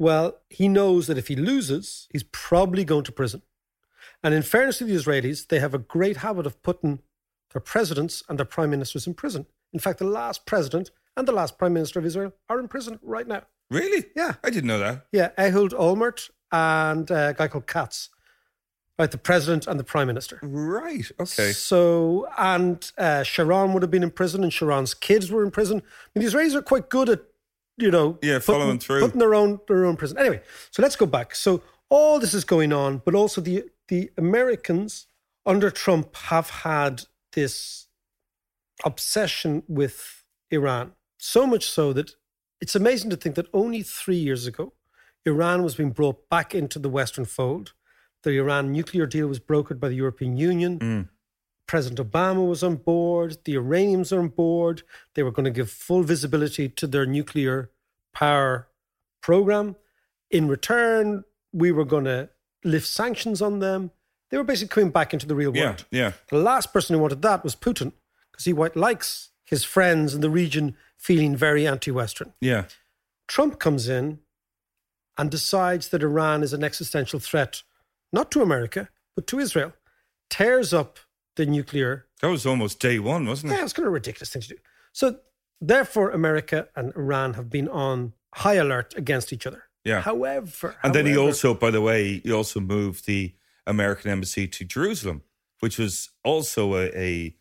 Well, 0.00 0.38
he 0.48 0.66
knows 0.66 1.06
that 1.06 1.18
if 1.18 1.28
he 1.28 1.36
loses, 1.36 2.08
he's 2.10 2.22
probably 2.22 2.84
going 2.84 3.04
to 3.04 3.12
prison. 3.12 3.42
And 4.22 4.32
in 4.32 4.42
fairness 4.42 4.78
to 4.78 4.84
the 4.84 4.94
Israelis, 4.94 5.46
they 5.46 5.60
have 5.60 5.74
a 5.74 5.78
great 5.78 6.18
habit 6.18 6.46
of 6.46 6.62
putting 6.62 7.00
their 7.52 7.60
presidents 7.60 8.22
and 8.26 8.38
their 8.38 8.46
prime 8.46 8.70
ministers 8.70 9.06
in 9.06 9.12
prison. 9.12 9.44
In 9.74 9.78
fact, 9.78 9.98
the 9.98 10.06
last 10.06 10.46
president 10.46 10.90
and 11.16 11.28
the 11.28 11.32
last 11.32 11.58
prime 11.58 11.74
minister 11.74 11.98
of 11.98 12.06
Israel 12.06 12.32
are 12.48 12.58
in 12.58 12.66
prison 12.66 12.98
right 13.02 13.28
now. 13.28 13.42
Really? 13.70 14.06
Yeah. 14.16 14.34
I 14.42 14.48
didn't 14.48 14.68
know 14.68 14.78
that. 14.78 15.06
Yeah, 15.12 15.30
Ehud 15.36 15.72
Olmert 15.72 16.30
and 16.50 17.10
uh, 17.10 17.28
a 17.30 17.34
guy 17.34 17.48
called 17.48 17.66
Katz, 17.66 18.08
right? 18.98 19.10
The 19.10 19.18
president 19.18 19.66
and 19.66 19.78
the 19.78 19.84
prime 19.84 20.06
minister. 20.06 20.40
Right. 20.42 21.10
Okay. 21.20 21.52
So, 21.52 22.26
and 22.38 22.90
uh, 22.96 23.22
Sharon 23.22 23.72
would 23.74 23.82
have 23.82 23.90
been 23.90 24.02
in 24.02 24.10
prison, 24.10 24.42
and 24.42 24.52
Sharon's 24.52 24.94
kids 24.94 25.30
were 25.30 25.44
in 25.44 25.50
prison. 25.50 25.82
I 25.82 26.18
mean, 26.18 26.26
the 26.26 26.32
Israelis 26.32 26.54
are 26.54 26.62
quite 26.62 26.88
good 26.88 27.08
at, 27.10 27.20
you 27.80 27.90
know, 27.90 28.18
Yeah, 28.22 28.38
putting- 28.38 28.40
following 28.40 28.78
through. 28.78 29.00
putting 29.00 29.18
their 29.18 29.34
own 29.34 29.60
their 29.68 29.84
own 29.84 29.96
prison. 29.96 30.18
Anyway, 30.18 30.42
so 30.70 30.82
let's 30.82 30.96
go 30.96 31.06
back. 31.06 31.34
So 31.34 31.62
all 31.88 32.18
this 32.20 32.34
is 32.34 32.44
going 32.44 32.72
on, 32.72 32.98
but 33.04 33.14
also 33.14 33.40
the 33.40 33.64
the 33.88 34.10
Americans 34.16 35.06
under 35.46 35.70
Trump 35.70 36.14
have 36.16 36.50
had 36.50 37.02
this 37.32 37.88
obsession 38.84 39.62
with 39.68 40.24
Iran, 40.50 40.92
so 41.18 41.46
much 41.46 41.68
so 41.68 41.92
that 41.92 42.12
it's 42.60 42.74
amazing 42.74 43.10
to 43.10 43.16
think 43.16 43.34
that 43.36 43.46
only 43.52 43.82
three 43.82 44.16
years 44.16 44.46
ago, 44.46 44.72
Iran 45.26 45.62
was 45.62 45.74
being 45.76 45.90
brought 45.92 46.28
back 46.28 46.54
into 46.54 46.78
the 46.78 46.88
Western 46.88 47.24
fold. 47.24 47.72
The 48.22 48.30
Iran 48.38 48.72
nuclear 48.72 49.06
deal 49.06 49.28
was 49.28 49.40
brokered 49.40 49.80
by 49.80 49.88
the 49.88 49.94
European 49.96 50.36
Union. 50.36 50.78
Mm. 50.78 51.08
President 51.70 52.10
Obama 52.10 52.48
was 52.48 52.64
on 52.64 52.74
board. 52.74 53.38
The 53.44 53.54
Iranians 53.54 54.12
are 54.12 54.18
on 54.18 54.30
board. 54.30 54.82
They 55.14 55.22
were 55.22 55.30
going 55.30 55.44
to 55.44 55.52
give 55.52 55.70
full 55.70 56.02
visibility 56.02 56.68
to 56.68 56.84
their 56.88 57.06
nuclear 57.06 57.70
power 58.12 58.66
program. 59.20 59.76
In 60.32 60.48
return, 60.48 61.22
we 61.52 61.70
were 61.70 61.84
going 61.84 62.06
to 62.06 62.28
lift 62.64 62.88
sanctions 62.88 63.40
on 63.40 63.60
them. 63.60 63.92
They 64.30 64.36
were 64.36 64.42
basically 64.42 64.74
coming 64.74 64.90
back 64.90 65.12
into 65.12 65.28
the 65.28 65.36
real 65.36 65.52
world. 65.52 65.86
Yeah. 65.92 66.06
yeah. 66.06 66.12
The 66.28 66.38
last 66.38 66.72
person 66.72 66.96
who 66.96 67.02
wanted 67.02 67.22
that 67.22 67.44
was 67.44 67.54
Putin, 67.54 67.92
because 68.32 68.46
he 68.46 68.52
white 68.52 68.74
likes 68.74 69.30
his 69.44 69.62
friends 69.62 70.12
in 70.12 70.22
the 70.22 70.30
region 70.30 70.76
feeling 70.98 71.36
very 71.36 71.68
anti 71.68 71.92
Western. 71.92 72.32
Yeah. 72.40 72.64
Trump 73.28 73.60
comes 73.60 73.88
in 73.88 74.18
and 75.16 75.30
decides 75.30 75.90
that 75.90 76.02
Iran 76.02 76.42
is 76.42 76.52
an 76.52 76.64
existential 76.64 77.20
threat, 77.20 77.62
not 78.12 78.32
to 78.32 78.42
America, 78.42 78.88
but 79.14 79.28
to 79.28 79.38
Israel, 79.38 79.72
tears 80.28 80.74
up 80.74 80.98
the 81.40 81.50
nuclear. 81.50 82.06
That 82.20 82.28
was 82.28 82.44
almost 82.46 82.80
day 82.80 82.98
one, 82.98 83.26
wasn't 83.26 83.52
it? 83.52 83.56
Yeah, 83.56 83.64
it's 83.64 83.72
kind 83.72 83.86
of 83.86 83.90
a 83.90 83.94
ridiculous 83.94 84.30
thing 84.30 84.42
to 84.42 84.48
do. 84.48 84.56
So, 84.92 85.16
therefore, 85.60 86.10
America 86.10 86.68
and 86.76 86.92
Iran 86.94 87.34
have 87.34 87.48
been 87.48 87.68
on 87.68 88.12
high 88.34 88.54
alert 88.54 88.94
against 88.96 89.32
each 89.32 89.46
other. 89.46 89.64
Yeah. 89.84 90.02
However, 90.02 90.76
And 90.82 90.94
then 90.94 91.06
he 91.06 91.16
also, 91.16 91.54
by 91.54 91.70
the 91.70 91.80
way, 91.80 92.18
he 92.18 92.32
also 92.32 92.60
moved 92.60 93.06
the 93.06 93.34
American 93.66 94.10
embassy 94.10 94.46
to 94.48 94.64
Jerusalem, 94.64 95.22
which 95.60 95.78
was 95.78 96.10
also 96.22 96.76
a, 96.76 96.90
a 96.94 97.36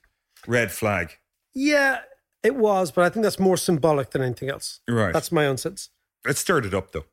red 0.48 0.72
flag. 0.72 1.18
Yeah, 1.54 2.00
it 2.42 2.56
was, 2.56 2.92
but 2.92 3.04
I 3.04 3.10
think 3.10 3.24
that's 3.24 3.40
more 3.40 3.58
symbolic 3.58 4.12
than 4.12 4.22
anything 4.22 4.50
else. 4.50 4.80
Right. 4.88 5.12
That's 5.12 5.32
my 5.32 5.46
own 5.46 5.58
sense. 5.58 5.90
It 6.26 6.38
stirred 6.38 6.66
it 6.66 6.74
up, 6.74 6.92
though. 6.92 7.06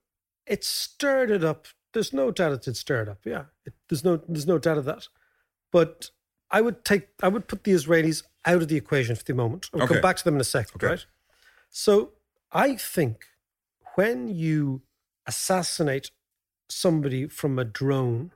It 0.47 0.63
stirred 0.63 1.33
it 1.33 1.43
up. 1.43 1.67
There's 1.93 2.13
no 2.13 2.31
doubt 2.31 2.53
it 2.53 2.63
did 2.63 2.77
stir 2.77 3.03
it 3.03 3.09
up. 3.09 3.21
Yeah, 3.25 3.45
it, 3.65 3.73
there's 3.89 4.05
no 4.05 4.21
there's 4.29 4.47
no 4.47 4.59
doubt 4.59 4.79
of 4.79 4.85
that. 4.85 5.09
But 5.73 6.11
I 6.51 6.61
would 6.61 6.85
take 6.85 7.09
I 7.23 7.29
would 7.29 7.49
put 7.49 7.65
the 7.65 7.73
Israelis 7.73 8.23
out 8.45 8.63
of 8.63 8.69
the 8.69 8.77
equation 8.77 9.17
for 9.17 9.25
the 9.25 9.35
moment. 9.35 9.69
I'll 9.75 9.83
Okay. 9.83 9.95
come 9.95 10.01
back 10.01 10.17
to 10.19 10.25
them 10.25 10.35
in 10.37 10.41
a 10.41 10.45
second, 10.45 10.77
Okay. 10.77 10.87
right? 10.93 11.07
So 11.71 12.13
I 12.53 12.77
think 12.77 13.27
when 13.97 14.29
you 14.29 14.83
assassinate 15.27 16.11
somebody 16.69 17.27
from 17.29 17.59
a 17.59 17.65
drone, 17.65 18.33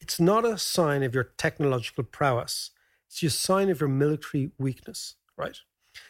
it's 0.00 0.20
not 0.20 0.44
a 0.44 0.58
sign 0.58 1.02
of 1.02 1.14
your 1.14 1.24
technological 1.24 2.04
prowess. 2.04 2.70
It's 3.08 3.22
a 3.22 3.30
sign 3.30 3.70
of 3.70 3.80
your 3.80 3.88
military 3.88 4.50
weakness, 4.58 5.16
right? 5.36 5.56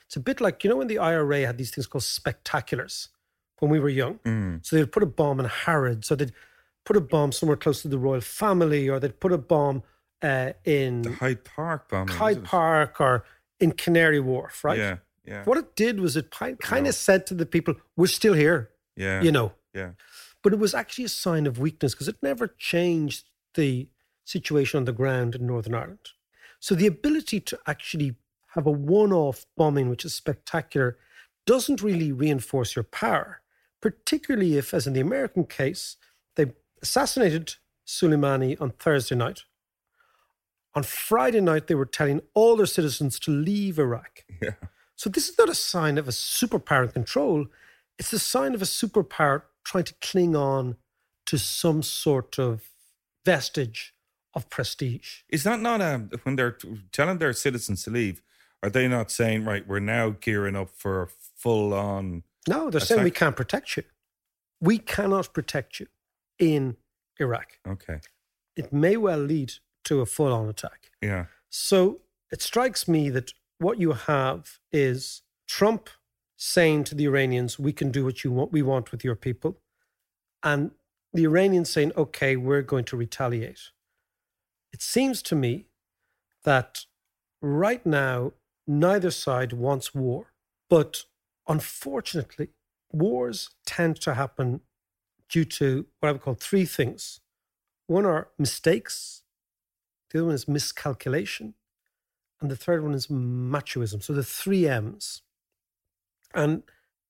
It's 0.07 0.17
a 0.17 0.21
bit 0.21 0.41
like, 0.41 0.65
you 0.65 0.71
know, 0.71 0.77
when 0.77 0.89
the 0.89 0.99
IRA 0.99 1.47
had 1.47 1.59
these 1.59 1.71
things 1.71 1.87
called 1.87 2.03
spectaculars 2.03 3.09
when 3.61 3.71
we 3.71 3.79
were 3.79 3.89
young. 3.89 4.19
Mm. 4.25 4.65
So 4.67 4.77
they'd 4.77 4.91
put 4.93 5.03
a 5.03 5.07
bomb 5.07 5.39
in 5.41 5.47
Harrods, 5.47 6.11
or 6.11 6.17
they'd 6.17 6.33
put 6.85 6.97
a 6.97 7.01
bomb 7.01 7.33
somewhere 7.33 7.57
close 7.57 7.83
to 7.83 7.89
the 7.89 7.99
royal 7.99 8.21
family, 8.21 8.89
or 8.89 8.99
they'd 8.99 9.21
put 9.21 9.33
a 9.33 9.39
bomb 9.39 9.83
uh, 10.23 10.53
in 10.65 11.03
The 11.03 11.13
Hyde 11.13 11.45
Park 11.45 11.89
bombing. 11.91 12.15
Hyde? 12.15 12.45
Park 12.45 13.01
or 13.01 13.25
in 13.61 13.73
Canary 13.73 14.21
Wharf, 14.21 14.65
right? 14.65 14.79
Yeah, 14.79 14.97
yeah. 15.25 15.45
What 15.45 15.59
it 15.59 15.75
did 15.77 16.01
was 16.01 16.17
it 16.17 16.31
kind 16.31 16.87
of 16.87 16.95
said 16.95 17.27
to 17.29 17.35
the 17.35 17.47
people, 17.47 17.75
we're 17.97 18.07
still 18.07 18.35
here, 18.35 18.71
Yeah. 18.97 19.23
you 19.23 19.33
know. 19.33 19.53
Yeah. 19.75 19.93
But 20.43 20.53
it 20.53 20.59
was 20.59 20.75
actually 20.75 21.05
a 21.05 21.09
sign 21.11 21.47
of 21.47 21.59
weakness 21.59 21.95
because 21.95 22.09
it 22.09 22.17
never 22.23 22.47
changed 22.47 23.25
the 23.55 23.89
situation 24.25 24.79
on 24.79 24.85
the 24.85 24.93
ground 24.93 25.35
in 25.35 25.47
Northern 25.47 25.75
Ireland. 25.75 26.11
So 26.61 26.75
the 26.75 26.87
ability 26.87 27.41
to 27.41 27.59
actually 27.67 28.17
have 28.55 28.67
a 28.67 28.71
one 28.71 29.13
off 29.13 29.47
bombing, 29.57 29.89
which 29.89 30.05
is 30.05 30.15
spectacular, 30.15 30.97
doesn't 31.47 31.83
really 31.83 32.13
reinforce 32.13 32.77
your 32.77 32.83
power, 32.83 33.41
particularly 33.81 34.57
if, 34.57 34.73
as 34.75 34.87
in 34.87 34.93
the 34.93 35.01
American 35.01 35.45
case, 35.45 35.97
they 36.37 36.53
assassinated 36.83 37.55
Soleimani 37.87 38.61
on 38.61 38.71
Thursday 38.71 39.15
night. 39.15 39.45
On 40.79 40.85
Friday 40.85 41.41
night, 41.41 41.67
they 41.67 41.75
were 41.75 41.85
telling 41.85 42.21
all 42.35 42.55
their 42.55 42.65
citizens 42.65 43.19
to 43.19 43.33
leave 43.33 43.81
Iraq. 43.81 44.25
Yeah. 44.41 44.51
So 44.95 45.11
this 45.11 45.29
is 45.29 45.37
not 45.37 45.49
a 45.49 45.55
sign 45.55 45.99
of 45.99 46.07
a 46.07 46.13
superpower 46.13 46.85
in 46.85 46.91
control. 46.91 47.47
It's 47.99 48.13
a 48.13 48.19
sign 48.21 48.55
of 48.55 48.63
a 48.63 48.65
superpower 48.65 49.43
trying 49.65 49.83
to 49.91 49.95
cling 50.01 50.37
on 50.37 50.77
to 51.27 51.37
some 51.37 51.83
sort 51.83 52.39
of 52.39 52.71
vestige 53.25 53.93
of 54.35 54.49
prestige. 54.51 55.23
Is 55.29 55.43
that 55.43 55.59
not 55.59 55.81
a, 55.81 56.09
when 56.23 56.37
they're 56.37 56.57
telling 56.93 57.19
their 57.19 57.33
citizens 57.33 57.83
to 57.83 57.91
leave? 57.91 58.23
Are 58.63 58.71
they 58.71 58.87
not 58.87 59.11
saying, 59.11 59.45
right, 59.45 59.67
we're 59.67 59.81
now 59.81 60.11
gearing 60.11 60.55
up 60.55 60.71
for 60.71 61.03
a 61.03 61.09
full 61.09 61.75
on? 61.75 62.23
No, 62.49 62.71
they're 62.71 62.81
saying 62.81 63.03
we 63.03 63.11
can't 63.11 63.35
protect 63.35 63.77
you. 63.77 63.83
We 64.61 64.79
cannot 64.79 65.33
protect 65.33 65.81
you 65.81 65.89
in 66.39 66.77
Iraq. 67.19 67.59
Okay. 67.67 67.99
It 68.55 68.73
may 68.73 68.97
well 68.97 69.19
lead 69.19 69.55
to 69.85 70.01
a 70.01 70.07
full 70.07 70.33
on 70.33 70.49
attack. 70.49 70.91
Yeah. 71.03 71.27
So 71.49 72.01
it 72.31 72.43
strikes 72.43 72.87
me 72.89 73.11
that 73.11 73.33
what 73.59 73.79
you 73.79 73.93
have 73.93 74.59
is 74.73 75.23
Trump 75.47 75.91
saying 76.37 76.85
to 76.85 76.95
the 76.95 77.05
Iranians, 77.05 77.59
"We 77.59 77.73
can 77.73 77.91
do 77.91 78.05
what 78.05 78.23
you 78.23 78.31
want. 78.31 78.53
We 78.53 78.63
want 78.63 78.93
with 78.93 79.03
your 79.03 79.17
people," 79.17 79.61
and 80.43 80.73
the 81.13 81.25
Iranians 81.25 81.71
saying, 81.71 81.93
"Okay, 81.97 82.37
we're 82.37 82.63
going 82.63 82.85
to 82.85 82.97
retaliate." 82.97 83.71
It 84.73 84.83
seems 84.83 85.23
to 85.23 85.35
me 85.35 85.67
that 86.45 86.87
right 87.41 87.85
now 87.85 88.35
neither 88.67 89.11
side 89.11 89.53
wants 89.53 89.95
war, 89.95 90.35
but 90.69 91.07
unfortunately, 91.47 92.51
wars 92.93 93.51
tend 93.65 94.01
to 94.03 94.15
happen 94.15 94.61
due 95.29 95.45
to 95.45 95.87
what 95.99 96.09
I 96.09 96.13
would 96.13 96.23
call 96.23 96.35
three 96.35 96.67
things. 96.67 97.21
One 97.87 98.05
are 98.05 98.31
mistakes. 98.39 99.23
The 100.11 100.19
other 100.19 100.27
one 100.27 100.35
is 100.35 100.49
miscalculation. 100.49 101.55
And 102.41 102.51
the 102.51 102.57
third 102.57 102.83
one 102.83 102.95
is 102.95 103.09
machoism. 103.09 104.03
So 104.03 104.13
the 104.13 104.23
three 104.23 104.69
M's. 104.69 105.23
And 106.35 106.63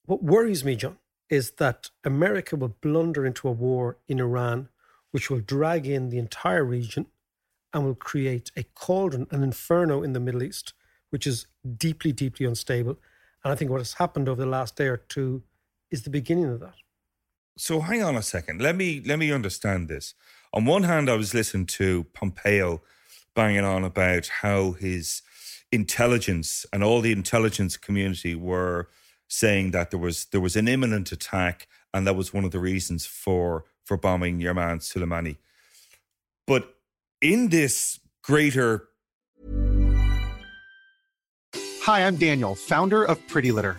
what 0.07 0.23
worries 0.23 0.65
me, 0.65 0.77
John, 0.77 0.99
is 1.29 1.53
that 1.53 1.91
America 2.05 2.57
will 2.57 2.77
blunder 2.81 3.27
into 3.27 3.49
a 3.49 3.53
war 3.53 3.99
in 4.09 4.21
Iran, 4.21 4.69
which 5.11 5.29
will 5.29 5.41
drag 5.41 5.87
in 5.87 6.09
the 6.09 6.19
entire 6.19 6.65
region 6.65 7.07
and 7.73 7.85
will 7.85 7.95
create 7.95 8.51
a 8.57 8.63
cauldron, 8.75 9.27
an 9.31 9.43
inferno 9.43 10.03
in 10.03 10.15
the 10.15 10.21
Middle 10.21 10.43
East, 10.43 10.73
which 11.11 11.27
is 11.27 11.47
deeply, 11.77 12.13
deeply 12.13 12.47
unstable. 12.47 12.99
And 13.45 13.53
I 13.53 13.57
think 13.57 13.71
what 13.71 13.81
has 13.81 13.95
happened 13.95 14.29
over 14.29 14.41
the 14.41 14.51
last 14.51 14.77
day 14.77 14.87
or 14.87 14.97
two 14.97 15.43
is 15.91 16.03
the 16.03 16.11
beginning 16.11 16.47
of 16.47 16.61
that. 16.61 16.75
So 17.57 17.81
hang 17.81 18.03
on 18.03 18.17
a 18.17 18.23
second. 18.23 18.63
Let 18.63 18.77
me 18.77 19.03
let 19.05 19.19
me 19.19 19.33
understand 19.33 19.89
this. 19.89 20.15
On 20.53 20.65
one 20.65 20.85
hand, 20.85 21.11
I 21.11 21.15
was 21.15 21.35
listening 21.35 21.67
to 21.67 22.05
Pompeo 22.15 22.81
banging 23.35 23.65
on 23.65 23.85
about 23.85 24.29
how 24.41 24.73
his 24.73 25.23
intelligence 25.71 26.65
and 26.73 26.83
all 26.83 27.01
the 27.01 27.13
intelligence 27.13 27.77
community 27.77 28.35
were 28.35 28.89
saying 29.29 29.73
that 29.73 29.91
there 29.91 30.01
was 30.01 30.25
there 30.27 30.41
was 30.41 30.57
an 30.57 30.67
imminent 30.67 31.13
attack, 31.13 31.69
and 31.93 32.07
that 32.07 32.17
was 32.17 32.33
one 32.33 32.45
of 32.45 32.51
the 32.51 32.59
reasons 32.59 33.05
for 33.05 33.65
for 33.85 33.97
bombing 33.97 34.41
your 34.41 34.55
man 34.55 34.79
Soleimani. 34.79 35.37
But 36.47 36.75
in 37.21 37.51
this 37.51 38.01
greater 38.23 38.89
Hi, 41.83 42.07
I'm 42.07 42.17
Daniel, 42.17 42.55
founder 42.55 43.05
of 43.05 43.19
Pretty 43.29 43.51
Litter. 43.51 43.79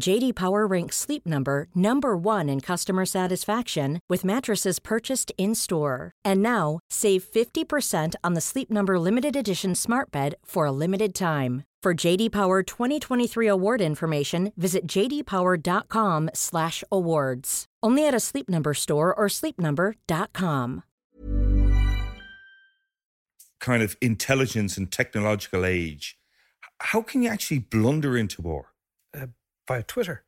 JD 0.00 0.34
Power 0.34 0.66
ranks 0.66 0.96
Sleep 0.96 1.24
Number 1.26 1.68
number 1.74 2.16
1 2.16 2.48
in 2.48 2.60
customer 2.60 3.04
satisfaction 3.06 4.00
with 4.08 4.24
mattresses 4.24 4.78
purchased 4.80 5.32
in-store. 5.38 6.10
And 6.24 6.42
now, 6.42 6.80
save 6.90 7.22
50% 7.24 8.14
on 8.24 8.34
the 8.34 8.40
Sleep 8.40 8.70
Number 8.70 8.98
limited 8.98 9.36
edition 9.36 9.74
Smart 9.74 10.10
Bed 10.10 10.34
for 10.44 10.64
a 10.66 10.72
limited 10.72 11.14
time. 11.14 11.64
For 11.82 11.94
JD 11.94 12.32
Power 12.32 12.62
2023 12.62 13.46
award 13.46 13.80
information, 13.80 14.52
visit 14.56 14.86
jdpower.com/awards. 14.86 17.64
Only 17.82 18.06
at 18.06 18.14
a 18.14 18.20
Sleep 18.20 18.50
Number 18.50 18.74
store 18.74 19.14
or 19.14 19.28
sleepnumber.com. 19.28 20.82
kind 23.60 23.82
of 23.82 23.96
intelligence 24.00 24.76
and 24.76 24.90
technological 24.90 25.64
age, 25.64 26.18
how 26.80 27.02
can 27.02 27.22
you 27.22 27.28
actually 27.28 27.60
blunder 27.60 28.16
into 28.16 28.42
war? 28.42 28.69
Via 29.68 29.82
Twitter. 29.82 30.24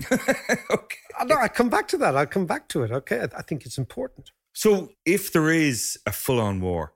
okay. 0.12 0.98
Uh, 1.18 1.24
No, 1.24 1.36
I 1.36 1.48
come 1.48 1.68
back 1.68 1.88
to 1.88 1.98
that. 1.98 2.16
I'll 2.16 2.26
come 2.26 2.46
back 2.46 2.68
to 2.68 2.82
it. 2.82 2.90
Okay, 2.90 3.20
I, 3.20 3.38
I 3.38 3.42
think 3.42 3.66
it's 3.66 3.78
important. 3.78 4.30
So, 4.52 4.90
if 5.04 5.32
there 5.32 5.50
is 5.50 5.98
a 6.06 6.12
full-on 6.12 6.60
war, 6.60 6.94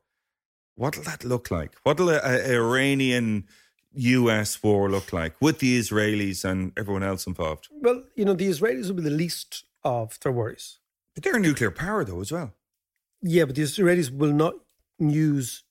what'll 0.75 1.03
that 1.05 1.25
look 1.25 1.51
like? 1.51 1.77
What'll 1.83 2.11
a, 2.11 2.19
a 2.23 2.55
Iranian 2.55 3.45
U.S. 3.93 4.63
war 4.63 4.91
look 4.91 5.13
like 5.13 5.35
with 5.41 5.59
the 5.61 5.79
Israelis 5.79 6.45
and 6.45 6.73
everyone 6.77 7.03
else 7.03 7.27
involved? 7.27 7.69
Well, 7.71 8.05
you 8.17 8.25
know, 8.25 8.35
the 8.35 8.49
Israelis 8.49 8.89
will 8.89 8.97
be 8.97 9.03
the 9.03 9.11
least 9.11 9.65
of 9.85 10.19
their 10.21 10.33
worries. 10.33 10.79
But 11.15 11.23
they're 11.23 11.39
nuclear 11.39 11.71
power, 11.71 12.05
though, 12.05 12.21
as 12.21 12.33
well. 12.33 12.55
Yeah, 13.23 13.45
but 13.45 13.55
the 13.55 13.63
Israelis 13.63 14.11
will 14.11 14.33
not 14.33 14.55
use 14.99 15.63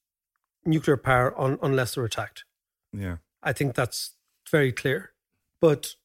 nuclear 0.66 0.98
power 0.98 1.38
on, 1.38 1.60
unless 1.62 1.96
they're 1.96 2.06
attacked. 2.06 2.46
Yeah. 2.94 3.18
I 3.42 3.52
think 3.52 3.76
that's 3.76 4.16
very 4.50 4.72
clear. 4.72 5.12
But 5.64 5.96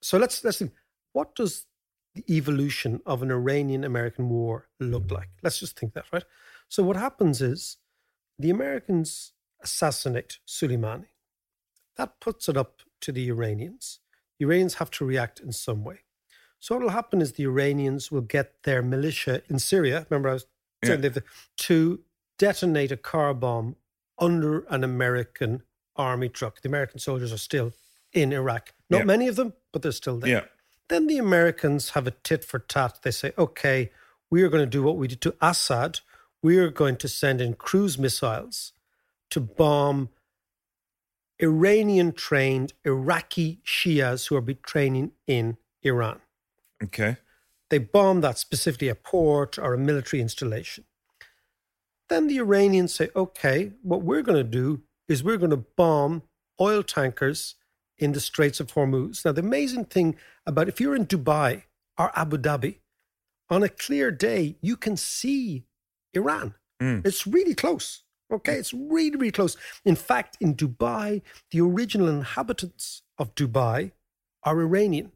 so 0.00 0.16
let's 0.16 0.44
let's 0.44 0.58
think. 0.58 0.72
What 1.12 1.34
does 1.34 1.66
the 2.14 2.22
evolution 2.32 3.00
of 3.04 3.20
an 3.20 3.32
Iranian 3.32 3.82
American 3.82 4.28
war 4.28 4.68
look 4.78 5.10
like? 5.10 5.30
Let's 5.42 5.58
just 5.58 5.76
think 5.76 5.94
that, 5.94 6.04
right? 6.12 6.22
So 6.68 6.84
what 6.84 6.94
happens 6.96 7.42
is 7.42 7.78
the 8.38 8.50
Americans 8.50 9.32
assassinate 9.60 10.38
Soleimani. 10.46 11.08
That 11.96 12.20
puts 12.20 12.48
it 12.48 12.56
up 12.56 12.82
to 13.00 13.10
the 13.10 13.28
Iranians. 13.28 13.98
The 14.38 14.44
Iranians 14.46 14.74
have 14.74 14.90
to 14.92 15.04
react 15.04 15.40
in 15.40 15.50
some 15.50 15.82
way. 15.82 15.98
So 16.60 16.76
what 16.76 16.82
will 16.84 16.90
happen 17.00 17.20
is 17.20 17.32
the 17.32 17.46
Iranians 17.52 18.12
will 18.12 18.26
get 18.36 18.62
their 18.62 18.82
militia 18.82 19.42
in 19.50 19.58
Syria. 19.58 20.06
Remember, 20.08 20.28
I 20.28 20.34
was 20.34 20.46
saying 20.84 21.02
Yeah. 21.02 21.08
they've 21.08 21.24
to 21.66 22.04
detonate 22.38 22.92
a 22.92 22.96
car 22.96 23.34
bomb 23.34 23.74
under 24.16 24.60
an 24.74 24.84
American 24.84 25.64
army 25.96 26.28
truck. 26.28 26.60
The 26.62 26.68
American 26.68 27.00
soldiers 27.00 27.32
are 27.32 27.44
still 27.50 27.72
in 28.12 28.32
Iraq. 28.32 28.74
Not 28.90 28.98
Yeah. 29.00 29.04
many 29.04 29.28
of 29.28 29.36
them, 29.36 29.52
but 29.72 29.82
they're 29.82 29.92
still 29.92 30.18
there. 30.18 30.30
Yeah. 30.30 30.44
Then 30.88 31.06
the 31.06 31.18
Americans 31.18 31.90
have 31.90 32.06
a 32.06 32.10
tit 32.12 32.44
for 32.44 32.58
tat. 32.58 33.00
They 33.02 33.10
say, 33.10 33.32
okay, 33.36 33.90
we 34.30 34.42
are 34.42 34.48
going 34.48 34.64
to 34.64 34.70
do 34.70 34.82
what 34.82 34.96
we 34.96 35.06
did 35.08 35.20
to 35.22 35.36
Assad. 35.40 36.00
We 36.42 36.58
are 36.58 36.70
going 36.70 36.96
to 36.98 37.08
send 37.08 37.40
in 37.40 37.54
cruise 37.54 37.98
missiles 37.98 38.72
to 39.30 39.40
bomb 39.40 40.10
Iranian 41.40 42.12
trained 42.12 42.72
Iraqi 42.84 43.60
Shias 43.64 44.28
who 44.28 44.36
are 44.36 44.40
be 44.40 44.54
training 44.54 45.12
in 45.26 45.56
Iran. 45.82 46.20
Okay. 46.82 47.18
They 47.70 47.78
bomb 47.78 48.22
that 48.22 48.38
specifically 48.38 48.88
a 48.88 48.94
port 48.94 49.58
or 49.58 49.74
a 49.74 49.78
military 49.78 50.22
installation. 50.22 50.84
Then 52.08 52.26
the 52.26 52.38
Iranians 52.38 52.94
say, 52.94 53.10
okay, 53.14 53.72
what 53.82 54.02
we're 54.02 54.22
going 54.22 54.38
to 54.38 54.50
do 54.50 54.82
is 55.06 55.22
we're 55.22 55.36
going 55.36 55.50
to 55.50 55.56
bomb 55.58 56.22
oil 56.60 56.82
tankers 56.82 57.54
in 57.98 58.12
the 58.12 58.20
Straits 58.20 58.60
of 58.60 58.72
Hormuz. 58.72 59.24
Now, 59.24 59.32
the 59.32 59.40
amazing 59.40 59.86
thing 59.86 60.16
about 60.46 60.68
if 60.68 60.80
you're 60.80 60.96
in 60.96 61.06
Dubai 61.06 61.64
or 61.98 62.12
Abu 62.14 62.38
Dhabi, 62.38 62.76
on 63.50 63.62
a 63.62 63.68
clear 63.68 64.10
day, 64.10 64.56
you 64.60 64.76
can 64.76 64.96
see 64.96 65.64
Iran. 66.14 66.54
Mm. 66.82 67.06
It's 67.06 67.26
really 67.26 67.54
close. 67.54 68.02
Okay, 68.30 68.54
it's 68.54 68.74
really, 68.74 69.16
really 69.16 69.32
close. 69.32 69.56
In 69.84 69.96
fact, 69.96 70.36
in 70.40 70.54
Dubai, 70.54 71.22
the 71.50 71.60
original 71.62 72.08
inhabitants 72.08 73.02
of 73.16 73.34
Dubai 73.34 73.92
are 74.42 74.60
Iranian. 74.60 75.12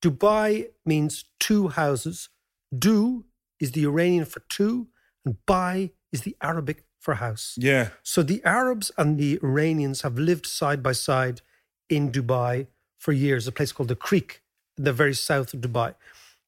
Dubai 0.00 0.68
means 0.86 1.24
two 1.40 1.68
houses. 1.68 2.28
Du 2.76 3.24
is 3.58 3.72
the 3.72 3.84
Iranian 3.84 4.24
for 4.24 4.40
two, 4.48 4.86
and 5.24 5.44
Bai 5.46 5.90
is 6.12 6.20
the 6.20 6.36
Arabic 6.40 6.84
for 7.00 7.14
house. 7.14 7.56
Yeah. 7.58 7.88
So 8.04 8.22
the 8.22 8.42
Arabs 8.44 8.92
and 8.96 9.18
the 9.18 9.40
Iranians 9.42 10.02
have 10.02 10.16
lived 10.16 10.46
side 10.46 10.82
by 10.82 10.92
side 10.92 11.42
in 11.88 12.10
Dubai 12.10 12.66
for 12.98 13.12
years, 13.12 13.46
a 13.46 13.52
place 13.52 13.72
called 13.72 13.88
the 13.88 13.96
Creek, 13.96 14.42
in 14.76 14.84
the 14.84 14.92
very 14.92 15.14
south 15.14 15.54
of 15.54 15.60
Dubai. 15.60 15.94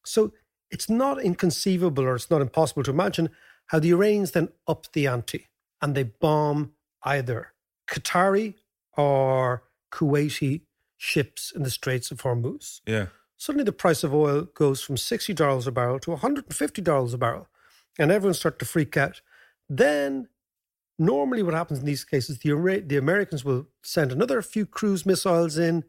So 0.04 0.32
it's 0.70 0.88
not 0.88 1.20
inconceivable 1.22 2.04
or 2.04 2.14
it's 2.14 2.30
not 2.30 2.40
impossible 2.40 2.82
to 2.84 2.90
imagine 2.90 3.30
how 3.66 3.78
the 3.78 3.90
Iranians 3.90 4.32
then 4.32 4.48
up 4.66 4.86
the 4.92 5.06
ante 5.06 5.48
and 5.80 5.94
they 5.94 6.04
bomb 6.04 6.72
either 7.02 7.52
Qatari 7.88 8.54
or 8.96 9.62
Kuwaiti 9.92 10.62
ships 10.96 11.52
in 11.54 11.62
the 11.62 11.70
Straits 11.70 12.10
of 12.10 12.22
Hormuz. 12.22 12.80
Yeah. 12.86 13.06
Suddenly 13.36 13.64
the 13.64 13.72
price 13.72 14.04
of 14.04 14.14
oil 14.14 14.42
goes 14.54 14.82
from 14.82 14.96
$60 14.96 15.66
a 15.66 15.70
barrel 15.70 15.98
to 16.00 16.10
$150 16.10 17.14
a 17.14 17.16
barrel, 17.16 17.48
and 17.98 18.12
everyone 18.12 18.34
starts 18.34 18.58
to 18.58 18.64
freak 18.66 18.96
out. 18.96 19.22
Then 19.68 20.28
normally 21.00 21.42
what 21.42 21.54
happens 21.54 21.80
in 21.80 21.86
these 21.86 22.04
cases, 22.04 22.38
the, 22.38 22.84
the 22.86 22.96
Americans 22.96 23.44
will 23.44 23.66
send 23.82 24.12
another 24.12 24.42
few 24.42 24.66
cruise 24.66 25.06
missiles 25.06 25.56
in, 25.58 25.82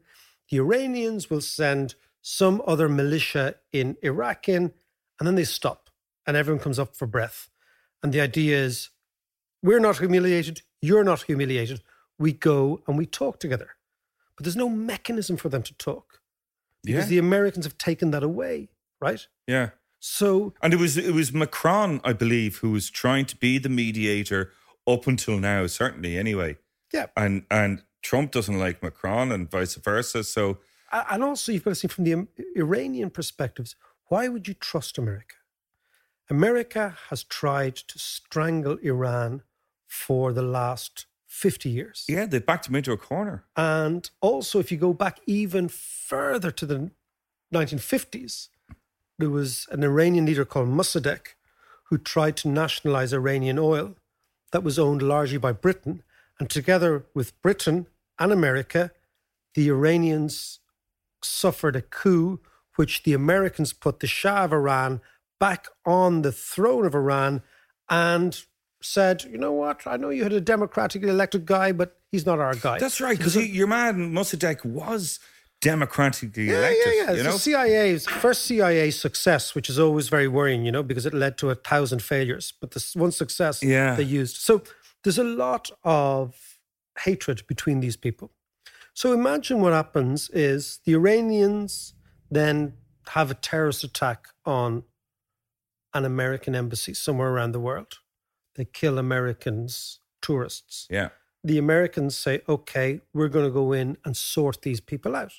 the 0.50 0.56
Iranians 0.56 1.28
will 1.30 1.42
send 1.42 1.94
some 2.22 2.62
other 2.66 2.88
militia 2.88 3.56
in 3.72 3.96
Iraq 4.02 4.48
in, 4.48 4.72
and 5.18 5.26
then 5.26 5.34
they 5.34 5.44
stop, 5.44 5.90
and 6.26 6.36
everyone 6.36 6.62
comes 6.62 6.78
up 6.78 6.96
for 6.96 7.06
breath. 7.06 7.50
And 8.02 8.12
the 8.12 8.20
idea 8.20 8.56
is, 8.56 8.88
we're 9.62 9.80
not 9.80 9.98
humiliated, 9.98 10.62
you're 10.80 11.04
not 11.04 11.22
humiliated. 11.22 11.82
We 12.18 12.32
go 12.32 12.80
and 12.86 12.96
we 12.98 13.06
talk 13.06 13.38
together. 13.38 13.76
But 14.36 14.44
there's 14.44 14.56
no 14.56 14.68
mechanism 14.68 15.36
for 15.36 15.48
them 15.48 15.62
to 15.62 15.74
talk 15.74 16.20
because 16.82 17.04
Yeah. 17.04 17.10
the 17.10 17.18
Americans 17.18 17.64
have 17.64 17.78
taken 17.78 18.10
that 18.12 18.22
away, 18.22 18.70
right? 19.00 19.26
Yeah. 19.46 19.70
So 20.00 20.52
And 20.62 20.72
it 20.74 20.80
was 20.80 20.96
it 20.96 21.14
was 21.14 21.32
Macron, 21.32 22.00
I 22.02 22.12
believe, 22.12 22.56
who 22.58 22.70
was 22.72 22.90
trying 22.90 23.26
to 23.26 23.36
be 23.36 23.58
the 23.58 23.68
mediator 23.68 24.50
up 24.86 25.06
until 25.06 25.38
now, 25.38 25.66
certainly 25.66 26.16
anyway. 26.16 26.56
yeah, 26.92 27.06
And 27.16 27.44
and 27.50 27.82
Trump 28.02 28.32
doesn't 28.32 28.58
like 28.58 28.82
Macron 28.82 29.32
and 29.32 29.50
vice 29.50 29.74
versa. 29.76 30.24
So 30.24 30.58
And 30.92 31.22
also, 31.22 31.52
you've 31.52 31.64
got 31.64 31.70
to 31.70 31.74
see 31.76 31.88
from 31.88 32.04
the 32.04 32.26
Iranian 32.56 33.10
perspectives 33.10 33.76
why 34.08 34.28
would 34.28 34.46
you 34.46 34.54
trust 34.54 34.98
America? 34.98 35.36
America 36.28 36.96
has 37.08 37.24
tried 37.24 37.76
to 37.76 37.98
strangle 37.98 38.76
Iran 38.82 39.42
for 39.86 40.32
the 40.32 40.42
last 40.42 41.06
50 41.26 41.70
years. 41.70 42.04
yeah, 42.08 42.26
they 42.26 42.38
backed 42.38 42.68
him 42.68 42.74
into 42.74 42.92
a 42.92 42.98
corner. 42.98 43.44
And 43.56 44.08
also, 44.20 44.58
if 44.58 44.70
you 44.70 44.76
go 44.76 44.92
back 44.92 45.20
even 45.26 45.68
further 45.68 46.50
to 46.50 46.66
the 46.66 46.90
1950s, 47.54 48.48
there 49.18 49.30
was 49.30 49.66
an 49.70 49.82
Iranian 49.82 50.26
leader 50.26 50.44
called 50.44 50.68
Mossadegh 50.68 51.28
who 51.84 51.98
tried 51.98 52.36
to 52.38 52.48
nationalize 52.48 53.12
Iranian 53.12 53.58
oil 53.58 53.96
that 54.52 54.62
was 54.62 54.78
owned 54.78 55.02
largely 55.02 55.38
by 55.38 55.52
Britain. 55.52 56.02
And 56.38 56.48
together 56.48 57.04
with 57.14 57.40
Britain 57.42 57.88
and 58.18 58.32
America, 58.32 58.92
the 59.54 59.68
Iranians 59.68 60.60
suffered 61.22 61.76
a 61.76 61.82
coup, 61.82 62.40
which 62.76 63.02
the 63.02 63.12
Americans 63.12 63.72
put 63.72 64.00
the 64.00 64.06
Shah 64.06 64.44
of 64.44 64.52
Iran 64.52 65.00
back 65.38 65.66
on 65.84 66.22
the 66.22 66.32
throne 66.32 66.86
of 66.86 66.94
Iran 66.94 67.42
and 67.90 68.40
said, 68.82 69.24
you 69.24 69.38
know 69.38 69.52
what? 69.52 69.86
I 69.86 69.96
know 69.96 70.10
you 70.10 70.22
had 70.22 70.32
a 70.32 70.40
democratically 70.40 71.08
elected 71.08 71.46
guy, 71.46 71.72
but 71.72 71.98
he's 72.10 72.26
not 72.26 72.38
our 72.38 72.54
guy. 72.54 72.78
That's 72.78 73.00
right, 73.00 73.16
because 73.16 73.36
your 73.36 73.66
man 73.66 74.12
Mossadegh 74.12 74.64
was 74.64 75.20
democratically 75.62 76.44
yeah, 76.50 76.58
elected. 76.58 76.78
yeah, 76.86 76.92
yeah. 77.04 77.12
You 77.12 77.22
know, 77.22 77.32
the 77.32 77.38
CIA's 77.38 78.06
first 78.06 78.44
CIA 78.44 78.90
success, 78.90 79.54
which 79.54 79.70
is 79.70 79.78
always 79.78 80.08
very 80.08 80.28
worrying, 80.28 80.64
you 80.66 80.72
know, 80.72 80.82
because 80.82 81.06
it 81.06 81.14
led 81.14 81.38
to 81.38 81.50
a 81.50 81.54
thousand 81.54 82.02
failures. 82.02 82.52
But 82.60 82.72
this 82.72 82.94
one 82.94 83.12
success 83.12 83.62
Yeah. 83.62 83.94
they 83.94 84.02
used. 84.02 84.36
So 84.36 84.62
there's 85.02 85.18
a 85.18 85.24
lot 85.24 85.70
of 85.84 86.58
hatred 87.00 87.46
between 87.46 87.80
these 87.80 87.96
people. 87.96 88.30
So 88.92 89.12
imagine 89.14 89.60
what 89.62 89.72
happens 89.72 90.28
is 90.30 90.80
the 90.84 90.92
Iranians 90.94 91.94
then 92.30 92.74
have 93.08 93.30
a 93.30 93.34
terrorist 93.34 93.82
attack 93.84 94.28
on 94.44 94.82
an 95.94 96.04
American 96.04 96.54
embassy 96.54 96.94
somewhere 96.94 97.30
around 97.30 97.52
the 97.52 97.60
world. 97.60 97.94
They 98.56 98.64
kill 98.66 98.98
Americans, 98.98 100.00
tourists 100.20 100.86
yeah, 100.90 101.08
the 101.42 101.58
Americans 101.58 102.16
say, 102.16 102.42
okay, 102.48 103.00
we're 103.12 103.28
going 103.28 103.44
to 103.44 103.50
go 103.50 103.72
in 103.72 103.96
and 104.04 104.16
sort 104.16 104.62
these 104.62 104.80
people 104.80 105.16
out, 105.16 105.32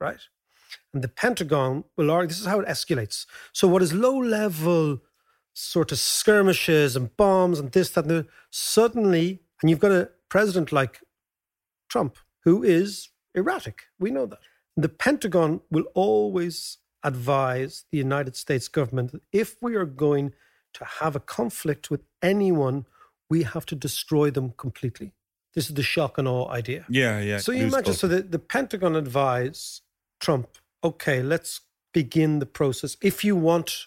right? 0.00 0.20
And 0.92 1.02
the 1.02 1.08
Pentagon 1.08 1.84
will 1.96 2.10
argue 2.10 2.28
this 2.28 2.40
is 2.40 2.46
how 2.46 2.60
it 2.60 2.68
escalates. 2.68 3.26
So, 3.52 3.68
what 3.68 3.82
is 3.82 3.92
low 3.92 4.16
level 4.16 5.00
sort 5.52 5.90
of 5.90 5.98
skirmishes 5.98 6.96
and 6.96 7.16
bombs 7.16 7.58
and 7.58 7.72
this, 7.72 7.90
that, 7.90 8.04
and 8.04 8.10
the, 8.10 8.26
suddenly, 8.50 9.40
and 9.60 9.70
you've 9.70 9.80
got 9.80 9.92
a 9.92 10.10
president 10.28 10.70
like 10.70 11.00
Trump 11.88 12.18
who 12.44 12.62
is 12.62 13.10
erratic. 13.34 13.84
We 13.98 14.10
know 14.10 14.26
that. 14.26 14.38
The 14.76 14.90
Pentagon 14.90 15.62
will 15.70 15.84
always 15.94 16.78
advise 17.02 17.84
the 17.90 17.98
United 17.98 18.36
States 18.36 18.68
government 18.68 19.12
that 19.12 19.22
if 19.32 19.56
we 19.62 19.76
are 19.76 19.86
going 19.86 20.34
to 20.74 20.84
have 20.84 21.16
a 21.16 21.20
conflict 21.20 21.90
with 21.90 22.02
anyone, 22.22 22.84
we 23.30 23.44
have 23.44 23.64
to 23.66 23.74
destroy 23.74 24.30
them 24.30 24.52
completely. 24.58 25.14
This 25.54 25.68
is 25.68 25.74
the 25.74 25.82
shock 25.82 26.18
and 26.18 26.28
awe 26.28 26.50
idea. 26.50 26.84
Yeah, 26.90 27.18
yeah. 27.20 27.38
So 27.38 27.52
you 27.52 27.66
imagine, 27.66 27.94
so 27.94 28.06
the, 28.06 28.20
the 28.20 28.38
Pentagon 28.38 28.94
advised 28.94 29.80
Trump, 30.20 30.48
okay, 30.82 31.22
let's 31.22 31.60
begin 31.92 32.38
the 32.38 32.46
process. 32.46 32.96
If 33.02 33.24
you 33.24 33.36
want 33.36 33.86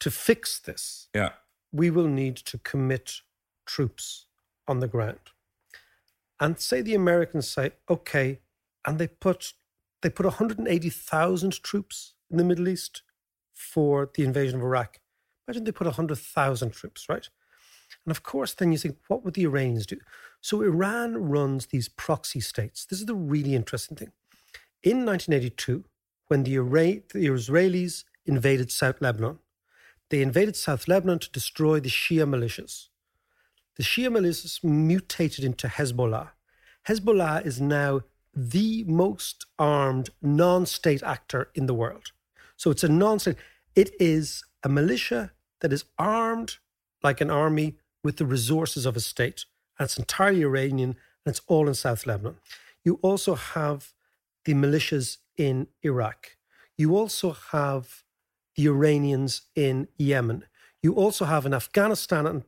to 0.00 0.10
fix 0.10 0.58
this, 0.58 1.08
yeah. 1.14 1.30
we 1.72 1.90
will 1.90 2.08
need 2.08 2.36
to 2.36 2.58
commit 2.58 3.20
troops 3.66 4.26
on 4.68 4.80
the 4.80 4.88
ground. 4.88 5.18
And 6.38 6.58
say 6.60 6.82
the 6.82 6.94
Americans 6.94 7.48
say, 7.48 7.72
okay, 7.88 8.40
and 8.84 8.98
they 8.98 9.08
put 9.08 9.54
they 10.02 10.10
put 10.10 10.26
180,000 10.26 11.62
troops 11.62 12.14
in 12.30 12.36
the 12.36 12.44
Middle 12.44 12.68
East 12.68 13.02
for 13.52 14.10
the 14.14 14.24
invasion 14.24 14.56
of 14.56 14.62
Iraq. 14.62 15.00
Imagine 15.48 15.64
they 15.64 15.72
put 15.72 15.86
100,000 15.86 16.70
troops, 16.70 17.08
right? 17.08 17.28
And 18.04 18.10
of 18.10 18.22
course, 18.22 18.52
then 18.52 18.72
you 18.72 18.78
think, 18.78 18.98
what 19.08 19.24
would 19.24 19.34
the 19.34 19.44
Iranians 19.44 19.86
do? 19.86 19.98
So 20.40 20.62
Iran 20.62 21.16
runs 21.16 21.66
these 21.66 21.88
proxy 21.88 22.40
states. 22.40 22.84
This 22.84 23.00
is 23.00 23.06
the 23.06 23.14
really 23.14 23.54
interesting 23.54 23.96
thing. 23.96 24.12
In 24.86 25.04
1982, 25.04 25.82
when 26.28 26.44
the, 26.44 26.54
Israelis 26.54 28.04
invaded 28.24 28.70
South 28.70 29.00
Lebanon, 29.00 29.40
they 30.10 30.22
invaded 30.22 30.54
South 30.54 30.86
Lebanon 30.86 31.18
to 31.18 31.30
destroy 31.32 31.80
the 31.80 31.88
Shia 31.88 32.24
militias. 32.24 32.86
The 33.74 33.82
Shia 33.82 34.16
militias 34.16 34.62
mutated 34.62 35.44
into 35.44 35.66
Hezbollah. 35.66 36.28
Hezbollah 36.86 37.44
is 37.44 37.60
now 37.60 38.02
the 38.32 38.84
most 38.84 39.46
armed 39.58 40.10
non 40.22 40.66
state 40.66 41.02
actor 41.02 41.50
in 41.56 41.66
the 41.66 41.74
world. 41.74 42.12
So 42.56 42.70
it's 42.70 42.84
a 42.84 42.88
non 42.88 43.18
state, 43.18 43.38
it 43.74 43.90
is 43.98 44.44
a 44.62 44.68
militia 44.68 45.32
that 45.62 45.72
is 45.72 45.84
armed 45.98 46.58
like 47.02 47.20
an 47.20 47.32
army 47.32 47.74
with 48.04 48.18
the 48.18 48.24
resources 48.24 48.86
of 48.86 48.94
a 48.94 49.00
state. 49.00 49.46
And 49.80 49.86
it's 49.86 49.98
entirely 49.98 50.42
Iranian 50.42 50.90
and 51.24 51.32
it's 51.32 51.42
all 51.48 51.66
in 51.66 51.74
South 51.74 52.06
Lebanon. 52.06 52.36
You 52.84 53.00
also 53.02 53.34
have 53.34 53.92
the 54.46 54.54
militias 54.54 55.18
in 55.36 55.66
Iraq. 55.82 56.36
You 56.78 56.96
also 56.96 57.32
have 57.52 58.04
the 58.56 58.66
Iranians 58.68 59.42
in 59.54 59.88
Yemen. 59.98 60.44
You 60.82 60.94
also 60.94 61.26
have 61.26 61.44
in 61.44 61.52
Afghanistan 61.52 62.26
and 62.26 62.44